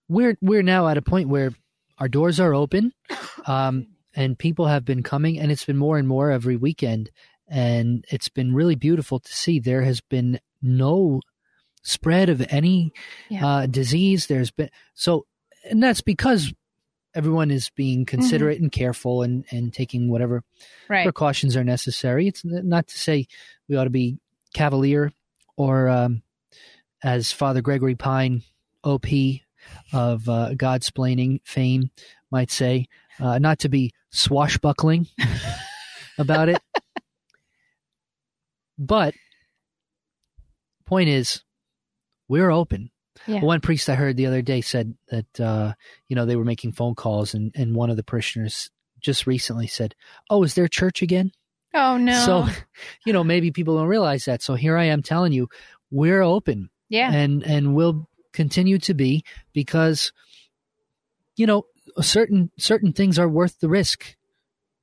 we're 0.09 0.37
we're 0.41 0.63
now 0.63 0.87
at 0.87 0.97
a 0.97 1.01
point 1.01 1.29
where 1.29 1.51
our 1.99 2.07
doors 2.09 2.39
are 2.39 2.53
open 2.53 2.91
um, 3.45 3.87
and 4.15 4.37
people 4.37 4.67
have 4.67 4.83
been 4.83 5.03
coming 5.03 5.39
and 5.39 5.51
it's 5.51 5.65
been 5.65 5.77
more 5.77 5.97
and 5.97 6.07
more 6.07 6.31
every 6.31 6.55
weekend 6.57 7.09
and 7.47 8.05
it's 8.09 8.29
been 8.29 8.53
really 8.53 8.75
beautiful 8.75 9.19
to 9.19 9.33
see 9.33 9.59
there 9.59 9.83
has 9.83 10.01
been 10.01 10.39
no 10.61 11.21
spread 11.83 12.27
of 12.29 12.45
any 12.49 12.91
Yeah. 13.29 13.45
uh, 13.47 13.65
disease 13.65 14.27
there's 14.27 14.51
been 14.51 14.69
so 14.93 15.25
and 15.69 15.81
that's 15.81 16.01
because 16.01 16.53
everyone 17.15 17.51
is 17.51 17.69
being 17.75 18.05
considerate 18.05 18.59
and 18.61 18.71
careful 18.71 19.23
and 19.23 19.45
and 19.51 19.73
taking 19.73 20.09
whatever 20.09 20.43
Right. 20.89 21.03
precautions 21.03 21.55
are 21.55 21.63
necessary. 21.63 22.27
It's 22.27 22.43
not 22.43 22.87
to 22.87 22.97
say 22.99 23.27
we 23.67 23.75
ought 23.75 23.83
to 23.83 23.89
be 23.91 24.17
cavalier 24.53 25.11
or, 25.55 25.87
um, 25.89 26.23
as 27.03 27.31
Father 27.31 27.61
Gregory 27.61 27.93
Pine, 27.95 28.41
OP 28.83 29.05
of 29.93 30.27
uh, 30.27 30.51
Godsplaining 30.53 31.41
fame, 31.43 31.91
might 32.31 32.51
say, 32.51 32.87
uh, 33.19 33.39
not 33.39 33.59
to 33.59 33.69
be 33.69 33.91
swashbuckling 34.11 35.07
about 36.17 36.49
it. 36.49 36.61
But 38.77 39.13
point 40.85 41.09
is, 41.09 41.43
we're 42.27 42.51
open. 42.51 42.91
Yeah. 43.27 43.41
One 43.41 43.59
priest 43.59 43.89
I 43.89 43.95
heard 43.95 44.15
the 44.15 44.27
other 44.27 44.41
day 44.41 44.61
said 44.61 44.95
that 45.09 45.39
uh, 45.39 45.73
you 46.07 46.15
know 46.15 46.25
they 46.25 46.37
were 46.37 46.45
making 46.45 46.71
phone 46.71 46.95
calls, 46.95 47.33
and 47.33 47.51
and 47.55 47.75
one 47.75 47.89
of 47.89 47.97
the 47.97 48.03
parishioners 48.03 48.71
just 49.01 49.27
recently 49.27 49.67
said, 49.67 49.93
"Oh, 50.29 50.43
is 50.43 50.53
there 50.53 50.69
church 50.69 51.01
again?" 51.01 51.33
Oh 51.73 51.97
no. 51.97 52.13
So, 52.25 52.47
you 53.05 53.13
know, 53.13 53.23
maybe 53.23 53.51
people 53.51 53.77
don't 53.77 53.87
realize 53.87 54.25
that. 54.25 54.41
So 54.41 54.55
here 54.55 54.77
I 54.77 54.85
am 54.85 55.03
telling 55.03 55.33
you, 55.33 55.49
we're 55.91 56.21
open, 56.21 56.69
yeah. 56.87 57.11
and 57.11 57.43
and 57.43 57.75
we'll 57.75 58.07
continue 58.33 58.77
to 58.79 58.93
be 58.93 59.23
because, 59.53 60.11
you 61.35 61.45
know, 61.45 61.65
certain 62.01 62.51
certain 62.57 62.93
things 62.93 63.17
are 63.17 63.27
worth 63.27 63.59
the 63.59 63.69
risk, 63.69 64.15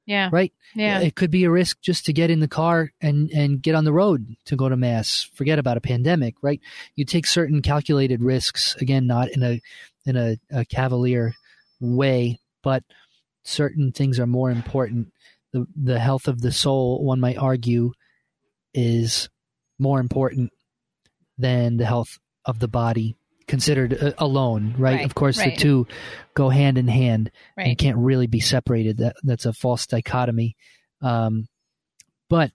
yeah. 0.07 0.29
right? 0.33 0.53
Yeah. 0.75 1.01
It 1.01 1.15
could 1.15 1.31
be 1.31 1.45
a 1.45 1.51
risk 1.51 1.81
just 1.81 2.07
to 2.07 2.13
get 2.13 2.31
in 2.31 2.41
the 2.41 2.49
car 2.49 2.93
and 3.01 3.31
and 3.31 3.63
get 3.63 3.75
on 3.75 3.85
the 3.85 3.93
road 3.93 4.37
to 4.47 4.57
go 4.57 4.69
to 4.69 4.77
mass. 4.77 5.29
Forget 5.35 5.59
about 5.59 5.77
a 5.77 5.83
pandemic, 5.83 6.35
right? 6.43 6.61
You 6.95 7.05
take 7.05 7.27
certain 7.27 7.63
calculated 7.63 8.23
risks 8.23 8.75
again, 8.77 9.07
not 9.07 9.31
in 9.31 9.43
a 9.43 9.61
in 10.05 10.17
a, 10.17 10.37
a 10.51 10.65
cavalier 10.65 11.35
way, 11.81 12.39
but 12.63 12.85
certain 13.43 13.93
things 13.93 14.19
are 14.19 14.27
more 14.27 14.51
important. 14.51 15.13
The 15.53 15.67
the 15.77 15.99
health 15.99 16.29
of 16.29 16.41
the 16.41 16.53
soul, 16.53 17.05
one 17.05 17.21
might 17.21 17.39
argue, 17.39 17.93
is 18.75 19.29
more 19.79 20.01
important 20.01 20.53
than 21.39 21.77
the 21.77 21.87
health 21.87 22.19
of 22.45 22.59
the 22.61 22.69
body 22.69 23.17
considered 23.49 23.97
uh, 24.03 24.13
alone, 24.19 24.75
right? 24.79 24.97
Right, 24.97 25.05
Of 25.05 25.15
course, 25.15 25.39
right. 25.39 25.55
the 25.57 25.61
two 25.63 25.87
go 26.35 26.49
hand 26.49 26.79
in 26.79 26.89
hand 26.89 27.31
and 27.57 27.79
can't 27.79 27.97
really 27.99 28.27
be 28.27 28.41
separated. 28.41 28.99
That 28.99 29.17
that's 29.23 29.47
a 29.47 29.53
false 29.53 29.87
dichotomy. 29.87 30.57
Um, 31.01 31.47
but 32.29 32.51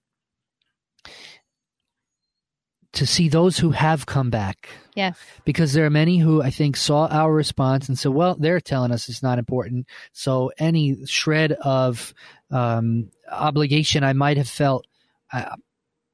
to 2.93 3.05
see 3.07 3.29
those 3.29 3.57
who 3.57 3.71
have 3.71 4.05
come 4.05 4.29
back, 4.29 4.67
Yes. 4.95 5.17
because 5.45 5.71
there 5.71 5.85
are 5.85 5.89
many 5.89 6.17
who 6.17 6.41
I 6.41 6.49
think 6.49 6.75
saw 6.75 7.07
our 7.07 7.33
response 7.33 7.87
and 7.87 7.97
said, 7.97 8.11
"Well, 8.11 8.35
they're 8.37 8.59
telling 8.59 8.91
us 8.91 9.07
it's 9.07 9.23
not 9.23 9.39
important." 9.39 9.87
So 10.11 10.51
any 10.57 11.05
shred 11.05 11.53
of 11.53 12.13
um, 12.51 13.09
obligation 13.31 14.03
I 14.03 14.11
might 14.11 14.35
have 14.35 14.49
felt, 14.49 14.85
I, 15.31 15.55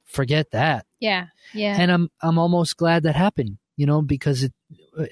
forget 0.05 0.51
that 0.51 0.85
Yeah. 0.99 1.27
Yeah. 1.53 1.75
and 1.79 1.91
I'm 1.91 2.09
I'm 2.21 2.37
almost 2.37 2.77
glad 2.77 3.03
that 3.03 3.15
happened, 3.15 3.57
you 3.77 3.85
know, 3.85 4.01
because 4.01 4.43
it 4.43 4.53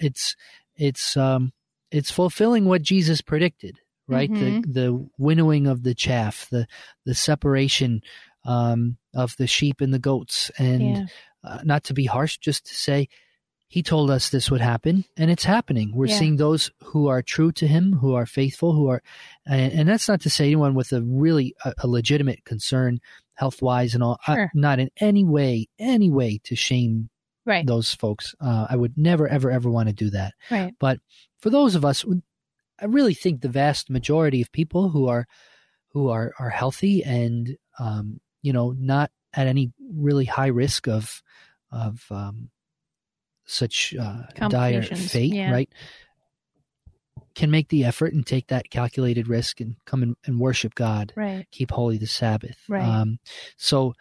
it's 0.02 0.36
it's 0.76 1.16
um 1.16 1.54
it's 1.92 2.12
fulfilling 2.12 2.66
what 2.66 2.82
Jesus 2.82 3.22
predicted, 3.22 3.80
right? 4.08 4.30
Mhm. 4.30 4.64
The 4.66 4.82
the 4.82 5.10
winnowing 5.18 5.68
of 5.68 5.84
the 5.84 5.96
chaff, 5.96 6.48
the 6.50 6.68
the 7.06 7.16
separation 7.16 8.02
um 8.44 8.98
of 9.14 9.36
the 9.38 9.48
sheep 9.48 9.80
and 9.82 9.94
the 9.94 10.00
goats, 10.00 10.52
and 10.58 10.82
yeah. 10.82 11.06
uh, 11.44 11.60
not 11.64 11.84
to 11.86 11.94
be 11.94 12.06
harsh, 12.06 12.38
just 12.40 12.66
to 12.66 12.74
say 12.76 13.08
he 13.68 13.82
told 13.82 14.12
us 14.12 14.30
this 14.30 14.52
would 14.52 14.62
happen, 14.62 15.06
and 15.18 15.32
it's 15.32 15.44
happening. 15.44 15.92
We're 15.96 16.06
Yeah. 16.08 16.20
seeing 16.20 16.36
those 16.38 16.72
who 16.84 17.08
are 17.08 17.22
true 17.24 17.52
to 17.54 17.68
him, 17.68 17.94
who 17.94 18.14
are 18.14 18.26
faithful, 18.28 18.74
who 18.74 18.88
are, 18.90 19.02
and, 19.46 19.72
and 19.74 19.90
that's 19.90 20.08
not 20.08 20.22
to 20.22 20.30
say 20.30 20.46
anyone 20.46 20.76
with 20.76 20.92
a 20.94 21.02
really 21.02 21.56
a, 21.66 21.74
a 21.80 21.88
legitimate 21.88 22.46
concern, 22.46 23.00
health 23.34 23.62
wise 23.62 23.94
and 23.96 24.04
all. 24.04 24.20
I- 24.28 24.36
not 24.54 24.80
in 24.80 24.90
any 25.00 25.24
way, 25.24 25.68
any 25.80 26.10
way 26.12 26.40
to 26.44 26.56
shame 26.56 27.10
Right. 27.46 27.66
those 27.66 27.94
folks. 27.94 28.34
Uh, 28.42 28.68
I 28.70 28.76
would 28.76 28.98
never, 28.98 29.28
ever, 29.28 29.52
ever 29.52 29.70
want 29.70 29.88
to 29.90 29.94
do 29.94 30.10
that. 30.12 30.34
Right. 30.50 30.74
But 30.80 31.00
for 31.40 31.50
those 31.50 31.76
of 31.76 31.86
us, 31.86 32.04
I 32.80 32.86
really 32.86 33.14
think 33.14 33.42
the 33.42 33.50
vast 33.50 33.90
majority 33.90 34.42
of 34.42 34.52
people 34.52 34.90
who 34.90 35.08
are 35.08 35.28
who 35.90 36.10
are 36.10 36.34
are 36.40 36.50
healthy 36.50 37.04
and 37.04 37.56
um, 37.80 38.20
you 38.42 38.52
know 38.52 38.76
not 38.78 39.12
at 39.34 39.48
any 39.48 39.72
really 39.94 40.26
high 40.26 40.48
risk 40.48 40.88
of 40.88 41.22
of 41.72 42.06
um, 42.10 42.50
such 43.46 43.96
uh, 44.00 44.24
dire 44.50 44.84
fate, 44.84 45.34
yeah. 45.34 45.52
right? 45.52 45.70
Can 47.36 47.52
make 47.52 47.68
the 47.68 47.84
effort 47.84 48.14
and 48.14 48.26
take 48.26 48.48
that 48.48 48.70
calculated 48.70 49.28
risk 49.28 49.60
and 49.60 49.76
come 49.86 50.04
and, 50.04 50.16
and 50.26 50.40
worship 50.40 50.74
God, 50.74 51.12
Right. 51.16 51.46
keep 51.52 51.72
holy 51.72 51.98
the 51.98 52.08
Sabbath. 52.08 52.58
Right. 52.70 52.84
Um, 52.84 53.20
so 53.58 53.94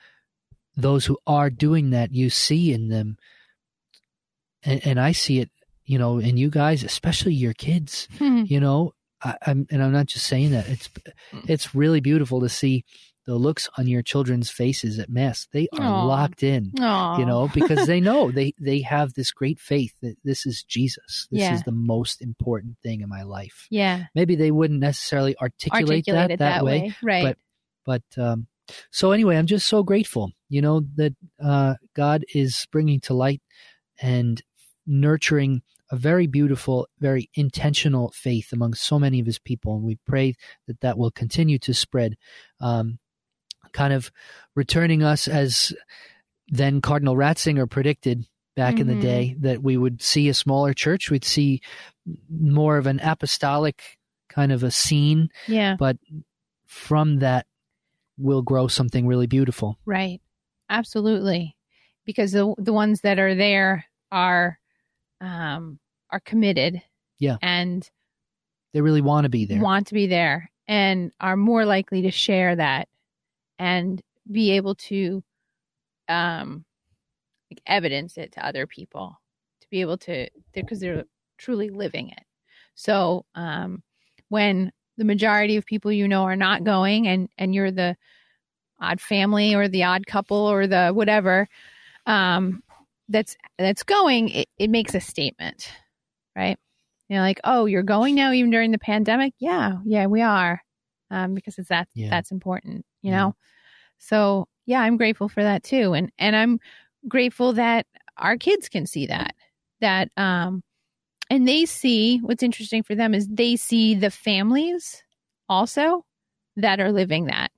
those 0.76 1.06
who 1.06 1.18
are 1.26 1.50
doing 1.50 1.90
that, 1.90 2.12
you 2.12 2.30
see 2.30 2.72
in 2.72 2.88
them, 2.88 3.16
and, 4.64 4.86
and 4.86 5.00
I 5.00 5.12
see 5.12 5.40
it, 5.40 5.50
you 5.84 5.98
know, 5.98 6.18
in 6.18 6.36
you 6.36 6.50
guys, 6.50 6.82
especially 6.84 7.34
your 7.34 7.54
kids. 7.54 8.08
You 8.46 8.60
know, 8.60 8.92
I, 9.22 9.36
I'm 9.46 9.66
and 9.70 9.82
I'm 9.82 9.92
not 9.92 10.04
just 10.06 10.26
saying 10.26 10.50
that. 10.50 10.68
It's 10.68 10.90
it's 11.48 11.74
really 11.74 12.00
beautiful 12.00 12.40
to 12.42 12.48
see 12.50 12.84
the 13.26 13.36
looks 13.36 13.70
on 13.78 13.86
your 13.86 14.02
children's 14.02 14.50
faces 14.50 14.98
at 14.98 15.08
mass. 15.08 15.48
They 15.50 15.66
are 15.72 15.82
Aw. 15.86 16.04
locked 16.04 16.42
in 16.42 16.72
Aw. 16.78 17.18
you 17.18 17.24
know 17.24 17.48
because 17.48 17.86
they 17.86 18.00
know 18.08 18.30
they 18.30 18.52
they 18.60 18.80
have 18.82 19.14
this 19.14 19.32
great 19.32 19.58
faith 19.58 19.94
that 20.02 20.16
this 20.24 20.44
is 20.44 20.62
jesus 20.62 21.26
this 21.30 21.40
Yeah. 21.40 21.54
is 21.54 21.62
the 21.62 21.72
most 21.72 22.20
important 22.20 22.76
thing 22.82 23.00
in 23.00 23.08
my 23.08 23.22
life 23.22 23.66
Yeah. 23.70 24.04
maybe 24.14 24.36
they 24.36 24.50
wouldn't 24.50 24.80
necessarily 24.80 25.34
articulate, 25.40 26.04
Articulate 26.06 26.28
that 26.28 26.30
it 26.32 26.38
that, 26.40 26.64
way, 26.66 26.94
Right. 27.02 27.36
But, 27.86 28.02
but 28.16 28.22
um 28.22 28.46
so 28.90 29.12
anyway 29.12 29.36
i'm 29.38 29.46
just 29.46 29.66
so 29.68 29.82
grateful 29.82 30.32
you 30.50 30.60
know 30.60 30.82
that 30.96 31.14
uh 31.42 31.74
god 31.96 32.24
is 32.34 32.66
bringing 32.70 33.00
to 33.00 33.14
light 33.14 33.40
and 34.02 34.42
nurturing 34.86 35.62
a 35.90 35.96
very 35.96 36.26
beautiful 36.26 36.88
very 36.98 37.30
intentional 37.34 38.10
faith 38.14 38.52
among 38.52 38.74
so 38.74 38.98
many 38.98 39.20
of 39.20 39.26
his 39.26 39.38
people 39.38 39.74
and 39.76 39.84
we 39.84 39.98
pray 40.06 40.34
that 40.66 40.80
that 40.80 40.96
will 40.98 41.10
continue 41.10 41.58
to 41.58 41.74
spread 41.74 42.16
um 42.60 42.98
kind 43.72 43.92
of 43.92 44.10
returning 44.54 45.02
us 45.02 45.26
as 45.28 45.72
then 46.48 46.80
Cardinal 46.80 47.16
Ratzinger 47.16 47.68
predicted 47.68 48.26
back 48.54 48.78
in 48.78 48.86
the 48.86 48.94
Mhm. 48.94 49.00
day 49.00 49.36
that 49.40 49.62
we 49.62 49.76
would 49.76 50.00
see 50.00 50.28
a 50.28 50.34
smaller 50.34 50.72
church, 50.74 51.10
we'd 51.10 51.24
see 51.24 51.60
more 52.30 52.76
of 52.78 52.86
an 52.86 53.00
apostolic 53.00 53.98
kind 54.28 54.52
of 54.52 54.62
a 54.62 54.70
scene, 54.70 55.28
yeah. 55.48 55.74
but 55.76 55.96
from 56.66 57.18
that 57.18 57.46
will 58.16 58.42
grow 58.42 58.68
something 58.68 59.06
really 59.06 59.26
beautiful. 59.26 59.78
Right. 59.86 60.20
Absolutely. 60.68 61.56
Because 62.04 62.32
the 62.32 62.54
the 62.58 62.72
ones 62.72 63.00
that 63.00 63.18
are 63.18 63.34
there 63.34 63.86
are 64.12 64.58
um 65.24 65.78
are 66.10 66.20
committed. 66.20 66.82
Yeah. 67.18 67.36
And 67.42 67.88
They 68.72 68.80
really 68.82 69.00
want 69.00 69.24
to 69.24 69.28
be 69.30 69.46
there. 69.46 69.60
want 69.60 69.86
to 69.88 69.94
be 69.94 70.06
there 70.06 70.50
and 70.68 71.10
are 71.20 71.36
more 71.36 71.64
likely 71.64 72.02
to 72.02 72.10
share 72.10 72.54
that 72.56 72.88
and 73.58 74.00
be 74.30 74.52
able 74.52 74.74
to 74.74 75.22
um 76.08 76.64
like 77.50 77.60
evidence 77.66 78.16
it 78.18 78.32
to 78.32 78.46
other 78.46 78.66
people 78.66 79.18
to 79.60 79.66
be 79.70 79.80
able 79.80 79.96
to 79.98 80.28
because 80.52 80.80
they're 80.80 81.04
truly 81.38 81.70
living 81.70 82.08
it 82.10 82.22
so 82.74 83.24
um 83.34 83.82
when 84.28 84.72
the 84.96 85.04
majority 85.04 85.56
of 85.56 85.64
people 85.66 85.90
you 85.92 86.06
know 86.08 86.22
are 86.24 86.36
not 86.36 86.64
going 86.64 87.06
and 87.08 87.28
and 87.38 87.54
you're 87.54 87.70
the 87.70 87.96
odd 88.80 89.00
family 89.00 89.54
or 89.54 89.68
the 89.68 89.84
odd 89.84 90.06
couple 90.06 90.36
or 90.36 90.66
the 90.66 90.90
whatever 90.90 91.48
um 92.06 92.62
that's 93.08 93.36
that's 93.58 93.82
going 93.82 94.28
it, 94.30 94.48
it 94.58 94.70
makes 94.70 94.94
a 94.94 95.00
statement 95.00 95.70
right 96.36 96.58
you 97.08 97.16
know 97.16 97.22
like 97.22 97.40
oh 97.44 97.66
you're 97.66 97.82
going 97.82 98.14
now 98.14 98.32
even 98.32 98.50
during 98.50 98.70
the 98.72 98.78
pandemic 98.78 99.34
yeah 99.38 99.78
yeah 99.84 100.06
we 100.06 100.22
are 100.22 100.60
um 101.10 101.34
because 101.34 101.58
it's 101.58 101.68
that 101.68 101.88
Yeah. 101.94 102.10
that's 102.10 102.30
important 102.30 102.84
you 103.02 103.10
Yeah. 103.10 103.18
know 103.18 103.36
so 103.98 104.46
yeah 104.66 104.80
i'm 104.80 104.96
grateful 104.96 105.28
for 105.28 105.42
that 105.42 105.62
too 105.62 105.92
and 105.92 106.10
and 106.18 106.34
i'm 106.34 106.58
grateful 107.08 107.52
that 107.54 107.86
our 108.16 108.36
kids 108.36 108.68
can 108.68 108.86
see 108.86 109.06
that 109.06 109.34
that 109.80 110.08
um 110.16 110.62
and 111.30 111.46
they 111.48 111.64
see 111.66 112.18
what's 112.18 112.42
interesting 112.42 112.82
for 112.82 112.94
them 112.94 113.14
is 113.14 113.28
they 113.28 113.56
see 113.56 113.94
the 113.94 114.10
families 114.10 115.02
also 115.48 116.04
that 116.56 116.80
are 116.80 116.92
living 116.92 117.26
that 117.26 117.50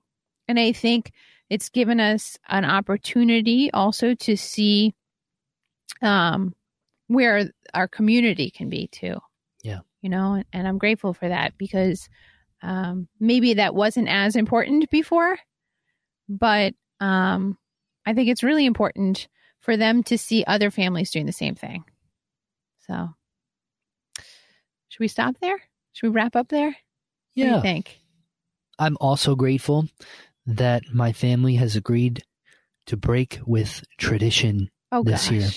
and 0.48 0.58
i 0.58 0.72
think 0.72 1.12
it's 1.48 1.68
given 1.68 2.00
us 2.00 2.36
an 2.48 2.64
opportunity 2.64 3.70
also 3.72 4.14
to 4.14 4.36
see 4.36 4.92
um 6.02 6.54
where 7.08 7.50
our 7.74 7.88
community 7.88 8.50
can 8.50 8.68
be 8.68 8.88
too 8.88 9.16
Yeah. 9.62 9.80
you 10.02 10.10
know 10.10 10.34
and, 10.34 10.44
and 10.52 10.68
i'm 10.68 10.78
grateful 10.78 11.12
for 11.14 11.28
that 11.28 11.56
because 11.58 12.08
um 12.62 13.08
maybe 13.20 13.54
that 13.54 13.74
wasn't 13.74 14.08
as 14.08 14.36
important 14.36 14.90
before 14.90 15.38
but 16.28 16.74
um 17.00 17.56
i 18.04 18.12
think 18.14 18.28
it's 18.28 18.42
really 18.42 18.66
important 18.66 19.28
for 19.60 19.76
them 19.76 20.02
to 20.04 20.16
see 20.18 20.44
other 20.46 20.70
families 20.70 21.10
doing 21.10 21.26
the 21.26 21.32
same 21.32 21.54
thing 21.54 21.84
so 22.86 23.08
should 24.88 25.00
we 25.00 25.08
stop 25.08 25.36
there 25.40 25.58
should 25.92 26.08
we 26.08 26.14
wrap 26.14 26.36
up 26.36 26.48
there 26.48 26.68
what 26.68 26.74
do 27.36 27.42
yeah. 27.42 27.56
you 27.56 27.62
think 27.62 28.00
I'm 28.78 28.98
also 29.00 29.34
grateful 29.36 29.88
that 30.44 30.82
my 30.92 31.12
family 31.14 31.54
has 31.54 31.76
agreed 31.76 32.22
to 32.86 32.96
break 32.98 33.38
with 33.46 33.82
tradition. 33.96 34.68
oh 34.92 35.02
This 35.02 35.24
gosh 35.28 35.32
year. 35.32 35.48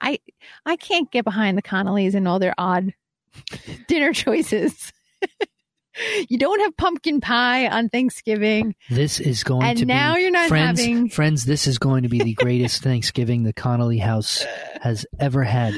I 0.00 0.18
i 0.64 0.76
can't 0.76 1.10
get 1.10 1.24
behind 1.24 1.56
the 1.56 1.62
connollys 1.62 2.14
and 2.14 2.26
all 2.28 2.38
their 2.38 2.54
odd 2.58 2.92
dinner 3.88 4.12
choices 4.12 4.92
you 6.28 6.36
don't 6.38 6.60
have 6.60 6.76
pumpkin 6.76 7.20
pie 7.20 7.66
on 7.68 7.88
thanksgiving 7.88 8.74
This 8.90 9.18
is 9.18 9.42
going 9.44 9.62
and 9.64 9.78
to 9.78 9.84
now 9.86 10.14
be 10.14 10.22
you're 10.22 10.30
not 10.30 10.48
friends, 10.48 10.80
having 10.80 11.08
friends, 11.08 11.44
this 11.44 11.66
is 11.66 11.78
going 11.78 12.02
to 12.02 12.08
be 12.10 12.18
the 12.22 12.34
greatest 12.34 12.82
Thanksgiving 12.84 13.42
the 13.44 13.52
Connolly 13.54 13.98
house 13.98 14.44
has 14.82 15.06
ever 15.18 15.42
had. 15.42 15.74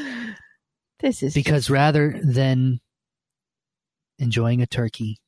this 1.01 1.23
is 1.23 1.35
Because 1.35 1.71
rather 1.71 2.19
than 2.23 2.81
enjoying 4.19 4.61
a 4.61 4.67
turkey, 4.67 5.21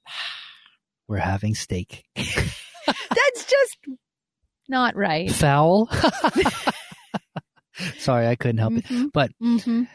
we're 1.07 1.19
having 1.19 1.55
steak. 1.55 2.05
that's 2.17 3.45
just 3.49 3.79
not 4.69 4.97
right 4.97 5.31
Foul. 5.31 5.89
Sorry, 7.99 8.27
I 8.27 8.37
couldn't 8.37 8.59
help 8.59 8.75
it. 8.75 8.85
Mhm. 8.85 9.11
But- 9.13 9.31
Mhm. 9.43 9.89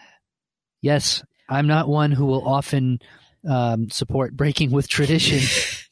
Yes, 0.81 1.23
I'm 1.49 1.67
not 1.67 1.87
one 1.87 2.11
who 2.11 2.25
will 2.25 2.47
often 2.47 2.99
um, 3.47 3.89
support 3.89 4.35
breaking 4.35 4.71
with 4.71 4.87
tradition, 4.87 5.39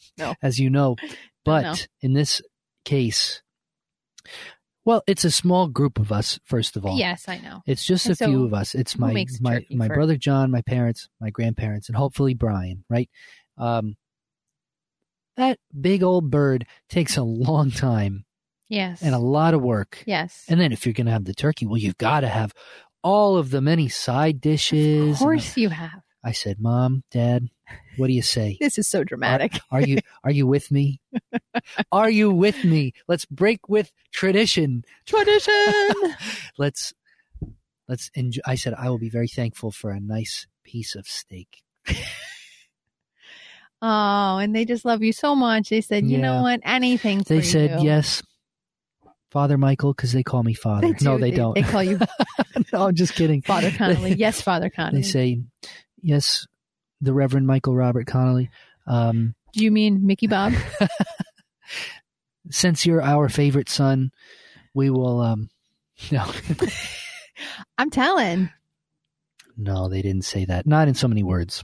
No. 0.18 0.34
as 0.42 0.60
you 0.60 0.70
know. 0.70 0.96
But 1.46 1.62
no. 1.64 1.74
in 2.02 2.14
this 2.14 2.42
case, 2.86 3.42
well, 4.86 5.02
it's 5.08 5.24
a 5.26 5.32
small 5.32 5.68
group 5.68 6.00
of 6.00 6.12
us. 6.12 6.40
First 6.46 6.76
of 6.76 6.86
all, 6.86 6.98
yes 6.98 7.28
i 7.28 7.38
know 7.38 7.62
It's 7.66 7.86
just 7.86 8.06
And 8.08 8.14
a 8.22 8.26
few 8.26 8.46
of 8.46 8.54
us. 8.54 8.76
It's 8.76 8.98
my 8.98 9.26
my 9.42 9.66
my 9.72 9.88
for- 9.88 9.96
brother 9.96 10.18
John, 10.18 10.52
my 10.52 10.62
parents, 10.62 11.08
my 11.22 11.30
grandparents, 11.30 11.90
and 11.90 11.96
hopefully 11.96 12.34
Brian. 12.34 12.84
Right? 12.90 13.10
Um, 13.58 13.96
that 15.38 15.58
big 15.80 16.04
old 16.04 16.30
bird 16.30 16.66
takes 16.90 17.18
a 17.18 17.24
long 17.24 17.72
time 17.72 18.26
yes 18.74 19.02
and 19.02 19.14
a 19.16 19.20
lot 19.20 19.54
of 19.54 19.62
work. 19.62 20.04
yes 20.08 20.46
And 20.50 20.60
then 20.60 20.72
if 20.72 20.86
you're 20.86 20.94
going 20.94 21.06
to 21.08 21.12
have 21.18 21.26
the 21.26 21.34
turkey, 21.34 21.66
well, 21.66 21.78
you've 21.78 21.98
got 21.98 22.22
to 22.22 22.28
have 22.28 22.54
all 23.04 23.38
of 23.38 23.50
the 23.52 23.62
many 23.62 23.88
side 23.90 24.42
dishes. 24.42 25.14
of 25.14 25.20
course 25.20 25.58
you 25.58 25.70
have 25.70 26.02
I 26.26 26.32
said, 26.32 26.58
"Mom, 26.60 27.04
Dad, 27.12 27.50
what 27.98 28.08
do 28.08 28.14
you 28.14 28.22
say? 28.22 28.58
this 28.62 28.78
is 28.78 28.88
so 28.88 29.04
dramatic 29.04 29.60
Are 29.72 29.82
you 29.82 30.00
are 30.24 30.32
you 30.32 30.48
with 30.48 30.72
me? 30.72 31.02
are 31.92 32.10
you 32.10 32.32
with 32.32 32.64
me? 32.64 32.94
Let's 33.08 33.26
break 33.26 33.68
with 33.70 33.92
tradition. 34.12 34.84
tradition 35.06 35.54
Let's 36.58 36.94
let's 37.90 38.10
enjoy. 38.16 38.42
I 38.46 38.56
said 38.56 38.74
I 38.74 38.90
will 38.90 39.00
be 39.08 39.10
very 39.10 39.28
thankful 39.28 39.72
for 39.72 39.92
a 39.92 40.00
nice 40.00 40.48
piece 40.64 40.96
of 40.96 41.06
steak. 41.08 41.62
oh 43.82 44.38
and 44.38 44.56
they 44.56 44.64
just 44.66 44.86
love 44.86 45.04
you 45.04 45.12
so 45.12 45.36
much 45.36 45.70
they 45.70 45.82
said 45.82 46.06
you 46.06 46.18
Yeah. 46.18 46.22
know 46.22 46.42
what 46.44 46.62
anything 46.64 47.20
for 47.24 47.34
They 47.34 47.42
said 47.42 47.72
you. 47.72 47.86
yes, 47.86 48.24
Father 49.34 49.58
Michael, 49.58 49.94
because 49.94 50.14
they 50.14 50.22
call 50.24 50.44
me 50.44 50.54
Father. 50.54 50.94
They 50.94 51.04
no, 51.04 51.18
they, 51.18 51.32
They- 51.32 51.38
don't. 51.38 51.56
they 51.56 51.64
call 51.64 51.84
you 51.84 52.00
no, 52.72 52.88
I'm 52.88 52.96
just 52.96 53.16
kidding. 53.16 53.42
father 53.42 53.72
connolly 53.78 54.14
yes 54.14 54.40
father 54.42 54.70
connolly 54.70 55.02
They 55.02 55.08
say 55.08 55.42
yes, 56.02 56.48
the 57.02 57.14
Reverend 57.14 57.48
Michael 57.48 57.76
Robert 57.76 58.06
Connolly. 58.08 58.50
Um, 58.88 59.34
do 59.54 59.64
you 59.64 59.72
mean 59.72 60.06
mickey 60.06 60.28
bob 60.28 60.54
since 62.52 62.86
you're 62.86 63.02
our 63.02 63.28
favorite 63.30 63.70
son, 63.70 64.12
we 64.74 64.90
will. 64.90 65.20
Um, 65.22 65.50
no, 66.12 66.26
i'm 67.78 67.90
telling 67.90 68.50
no, 69.56 69.88
they 69.88 70.02
didn't 70.02 70.26
say 70.26 70.46
that. 70.46 70.66
Not 70.66 70.88
in 70.88 70.94
so 70.96 71.08
many 71.08 71.22
words. 71.24 71.64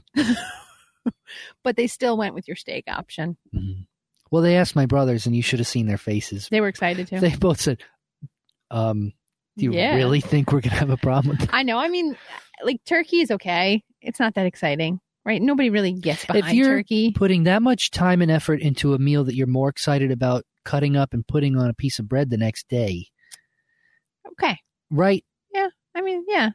but 1.64 1.76
they 1.76 1.86
still 1.88 2.16
went 2.16 2.34
with 2.34 2.46
your 2.48 2.56
steak 2.56 2.84
option 2.88 3.36
Mhm. 3.54 3.86
Well, 4.30 4.42
they 4.42 4.56
asked 4.56 4.76
my 4.76 4.86
brothers, 4.86 5.26
and 5.26 5.34
you 5.34 5.42
should 5.42 5.58
have 5.58 5.66
seen 5.68 5.86
their 5.86 5.98
faces. 5.98 6.48
they 6.50 6.60
were 6.60 6.68
excited 6.68 7.08
too 7.08 7.18
They 7.20 7.34
both 7.36 7.60
said, 7.60 7.82
um, 8.70 9.12
"Do 9.56 9.64
you 9.64 9.72
Yeah. 9.74 9.96
really 9.96 10.20
think 10.20 10.52
we're 10.52 10.60
gonna 10.60 10.76
have 10.76 10.90
a 10.90 10.96
problem 10.96 11.30
with 11.36 11.40
that?" 11.46 11.50
i 11.54 11.62
know 11.62 11.78
i 11.78 11.88
mean 11.88 12.16
like 12.64 12.80
turkey 12.86 13.20
is 13.20 13.30
okay 13.30 13.82
it's 14.00 14.20
not 14.20 14.34
that 14.34 14.46
exciting 14.46 15.00
right 15.24 15.42
nobody 15.42 15.68
really 15.70 15.92
gets 15.92 16.24
behind 16.26 16.56
you're- 16.56 16.76
turkey 16.78 17.12
Putting 17.12 17.44
that 17.44 17.60
much 17.62 17.90
time 17.90 18.22
and 18.22 18.30
effort 18.30 18.60
into 18.60 18.94
a 18.94 18.98
meal 18.98 19.24
that 19.24 19.34
you're 19.34 19.46
more 19.46 19.68
excited 19.68 20.10
about 20.12 20.44
cutting 20.64 20.96
up 20.96 21.12
and 21.14 21.26
putting 21.26 21.56
on 21.56 21.68
a 21.68 21.74
piece 21.74 21.98
of 21.98 22.08
bread 22.08 22.30
the 22.30 22.36
next 22.36 22.68
day, 22.68 23.06
okay 24.32 24.58
right? 24.90 25.24
Yeah. 25.52 25.68
I 25.94 26.02
mean 26.02 26.24
yeah 26.28 26.50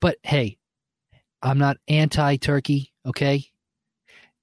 but 0.00 0.16
hey, 0.22 0.56
I'm 1.42 1.58
not 1.58 1.76
anti-turkey. 1.86 2.92
Okay, 3.04 3.44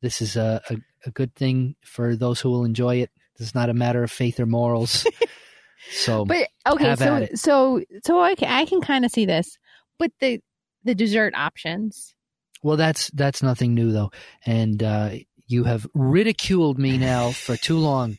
this 0.02 0.22
is 0.22 0.36
a, 0.36 0.62
a, 0.70 0.76
a 1.06 1.12
good 1.12 1.34
thing 1.36 1.76
for 1.84 2.16
those 2.16 2.40
who 2.42 2.50
will 2.50 2.66
enjoy 2.66 2.98
it. 2.98 3.12
This 3.38 3.50
is 3.50 3.56
not 3.56 3.70
a 3.70 3.74
matter 3.74 4.04
of 4.04 4.12
faith 4.12 4.40
or 4.40 4.46
morals. 4.46 5.06
so, 5.92 6.26
But 6.26 6.50
okay, 6.68 6.96
so 6.96 7.28
so 7.36 7.82
so 8.04 8.20
I 8.22 8.36
can, 8.36 8.50
I 8.50 8.66
can 8.66 8.82
kind 8.82 9.06
of 9.06 9.12
see 9.12 9.26
this, 9.26 9.58
but 9.98 10.12
the 10.20 10.42
the 10.84 10.96
dessert 10.96 11.34
options. 11.36 12.16
well, 12.64 12.78
that's 12.78 13.10
that's 13.12 13.42
nothing 13.44 13.74
new 13.74 13.92
though, 13.92 14.12
and 14.46 14.82
uh, 14.84 15.12
you 15.48 15.64
have 15.64 15.88
ridiculed 15.94 16.78
me 16.80 16.98
now 16.98 17.32
for 17.32 17.56
too 17.58 17.78
long. 17.78 18.18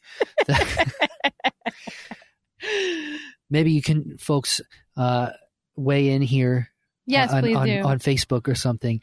Maybe 3.51 3.73
you 3.73 3.83
can, 3.83 4.16
folks, 4.19 4.61
uh, 4.97 5.31
weigh 5.77 6.11
in 6.11 6.23
here 6.23 6.69
Yes, 7.07 7.33
on, 7.33 7.43
please 7.43 7.57
on, 7.57 7.66
do. 7.66 7.83
on 7.83 7.99
Facebook 7.99 8.47
or 8.47 8.55
something. 8.55 9.01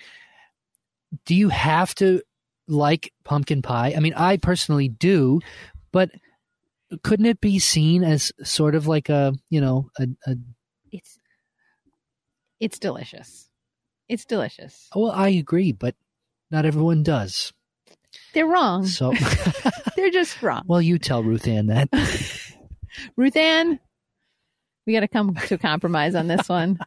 Do 1.25 1.35
you 1.35 1.49
have 1.49 1.93
to 1.95 2.21
like 2.67 3.13
pumpkin 3.23 3.61
pie? 3.61 3.93
I 3.95 3.99
mean, 3.99 4.13
I 4.15 4.37
personally 4.37 4.87
do, 4.89 5.39
but 5.91 6.11
couldn't 7.03 7.25
it 7.25 7.41
be 7.41 7.59
seen 7.59 8.03
as 8.03 8.31
sort 8.43 8.75
of 8.75 8.87
like 8.87 9.09
a 9.09 9.33
you 9.49 9.59
know 9.61 9.89
a, 9.99 10.07
a 10.25 10.35
it's 10.91 11.19
it's 12.59 12.79
delicious. 12.79 13.49
It's 14.09 14.25
delicious. 14.25 14.87
well, 14.95 15.11
I 15.11 15.29
agree, 15.29 15.73
but 15.73 15.95
not 16.49 16.65
everyone 16.65 17.03
does. 17.03 17.51
They're 18.33 18.47
wrong. 18.47 18.85
So, 18.85 19.13
They're 19.95 20.09
just 20.11 20.41
wrong. 20.41 20.63
well, 20.65 20.81
you 20.81 20.97
tell 20.97 21.23
Ruth 21.23 21.47
Ann 21.47 21.67
that. 21.67 21.89
Ruth 23.17 23.35
Ann, 23.35 23.79
we 24.85 24.93
got 24.93 25.01
to 25.01 25.07
come 25.09 25.35
to 25.35 25.55
a 25.55 25.57
compromise 25.57 26.15
on 26.15 26.27
this 26.27 26.47
one. 26.47 26.79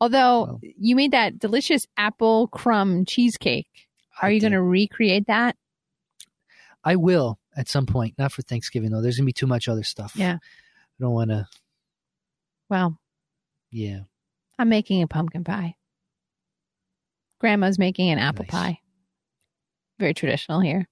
Although 0.00 0.44
Well. 0.44 0.60
you 0.62 0.96
made 0.96 1.12
that 1.12 1.38
delicious 1.38 1.86
apple 1.96 2.48
crumb 2.48 3.04
cheesecake. 3.04 3.83
Are 4.22 4.28
I 4.28 4.30
you 4.32 4.40
going 4.40 4.52
to 4.52 4.62
recreate 4.62 5.26
that? 5.26 5.56
I 6.82 6.96
will 6.96 7.38
at 7.56 7.68
some 7.68 7.86
point, 7.86 8.14
not 8.18 8.30
for 8.32 8.42
Thanksgiving 8.42 8.90
though. 8.90 9.00
There's 9.00 9.16
gonna 9.16 9.26
be 9.26 9.32
too 9.32 9.46
much 9.46 9.68
other 9.68 9.84
stuff. 9.84 10.12
Yeah. 10.16 10.34
I 10.42 11.02
don't 11.02 11.12
want 11.12 11.30
to. 11.30 11.46
Well, 12.68 12.98
Yeah, 13.70 14.00
I'm 14.58 14.68
making 14.68 15.02
a 15.02 15.06
pumpkin 15.08 15.44
pie. 15.44 15.76
Grandma's 17.40 17.78
making 17.78 18.10
an 18.10 18.18
apple 18.18 18.44
Nice. 18.44 18.50
pie. 18.50 18.78
Very 19.98 20.14
traditional 20.14 20.60
here. 20.60 20.86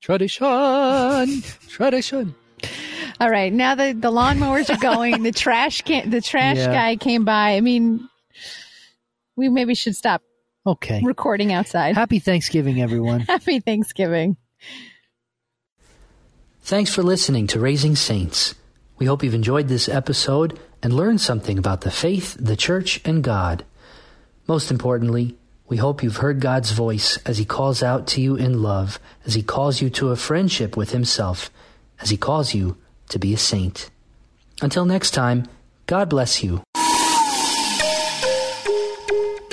tradition, 0.00 1.42
tradition. 1.68 2.34
All 3.20 3.30
right, 3.30 3.52
now 3.52 3.74
the 3.74 3.92
the 3.94 4.10
lawnmowers 4.10 4.70
are 4.72 4.78
going. 4.80 5.22
the 5.22 5.32
trash 5.32 5.82
can 5.82 6.10
the 6.10 6.20
trash 6.20 6.58
Yeah. 6.58 6.72
guy 6.72 6.96
came 6.96 7.24
by. 7.24 7.56
I 7.56 7.60
mean, 7.60 8.08
we 9.36 9.48
maybe 9.48 9.74
should 9.74 9.96
stop 9.96 10.22
Okay. 10.66 11.00
recording 11.04 11.52
outside. 11.52 11.94
Happy 11.94 12.18
Thanksgiving, 12.18 12.80
everyone. 12.82 13.20
Happy 13.28 13.60
Thanksgiving. 13.60 14.36
Thanks 16.62 16.92
for 16.92 17.02
listening 17.02 17.46
to 17.48 17.60
Raising 17.60 17.94
Saints. 17.94 18.56
We 18.98 19.06
hope 19.06 19.22
you've 19.22 19.34
enjoyed 19.34 19.68
this 19.68 19.88
episode 19.88 20.58
and 20.82 20.92
learned 20.92 21.20
something 21.20 21.58
about 21.58 21.82
the 21.82 21.90
faith, 21.90 22.36
the 22.40 22.56
church, 22.56 23.00
and 23.04 23.22
God. 23.22 23.64
Most 24.48 24.70
importantly, 24.70 25.36
we 25.68 25.76
hope 25.76 26.02
you've 26.02 26.16
heard 26.16 26.40
God's 26.40 26.72
voice 26.72 27.18
as 27.18 27.38
He 27.38 27.44
calls 27.44 27.82
out 27.82 28.06
to 28.08 28.20
you 28.20 28.34
in 28.34 28.62
love, 28.62 28.98
as 29.24 29.34
He 29.34 29.42
calls 29.42 29.80
you 29.80 29.90
to 29.90 30.10
a 30.10 30.16
friendship 30.16 30.76
with 30.76 30.90
Himself, 30.90 31.50
as 32.00 32.10
He 32.10 32.16
calls 32.16 32.54
you 32.54 32.76
to 33.10 33.18
be 33.18 33.34
a 33.34 33.38
saint. 33.38 33.90
Until 34.60 34.84
next 34.84 35.12
time, 35.12 35.46
God 35.86 36.08
bless 36.08 36.42
you. 36.42 36.62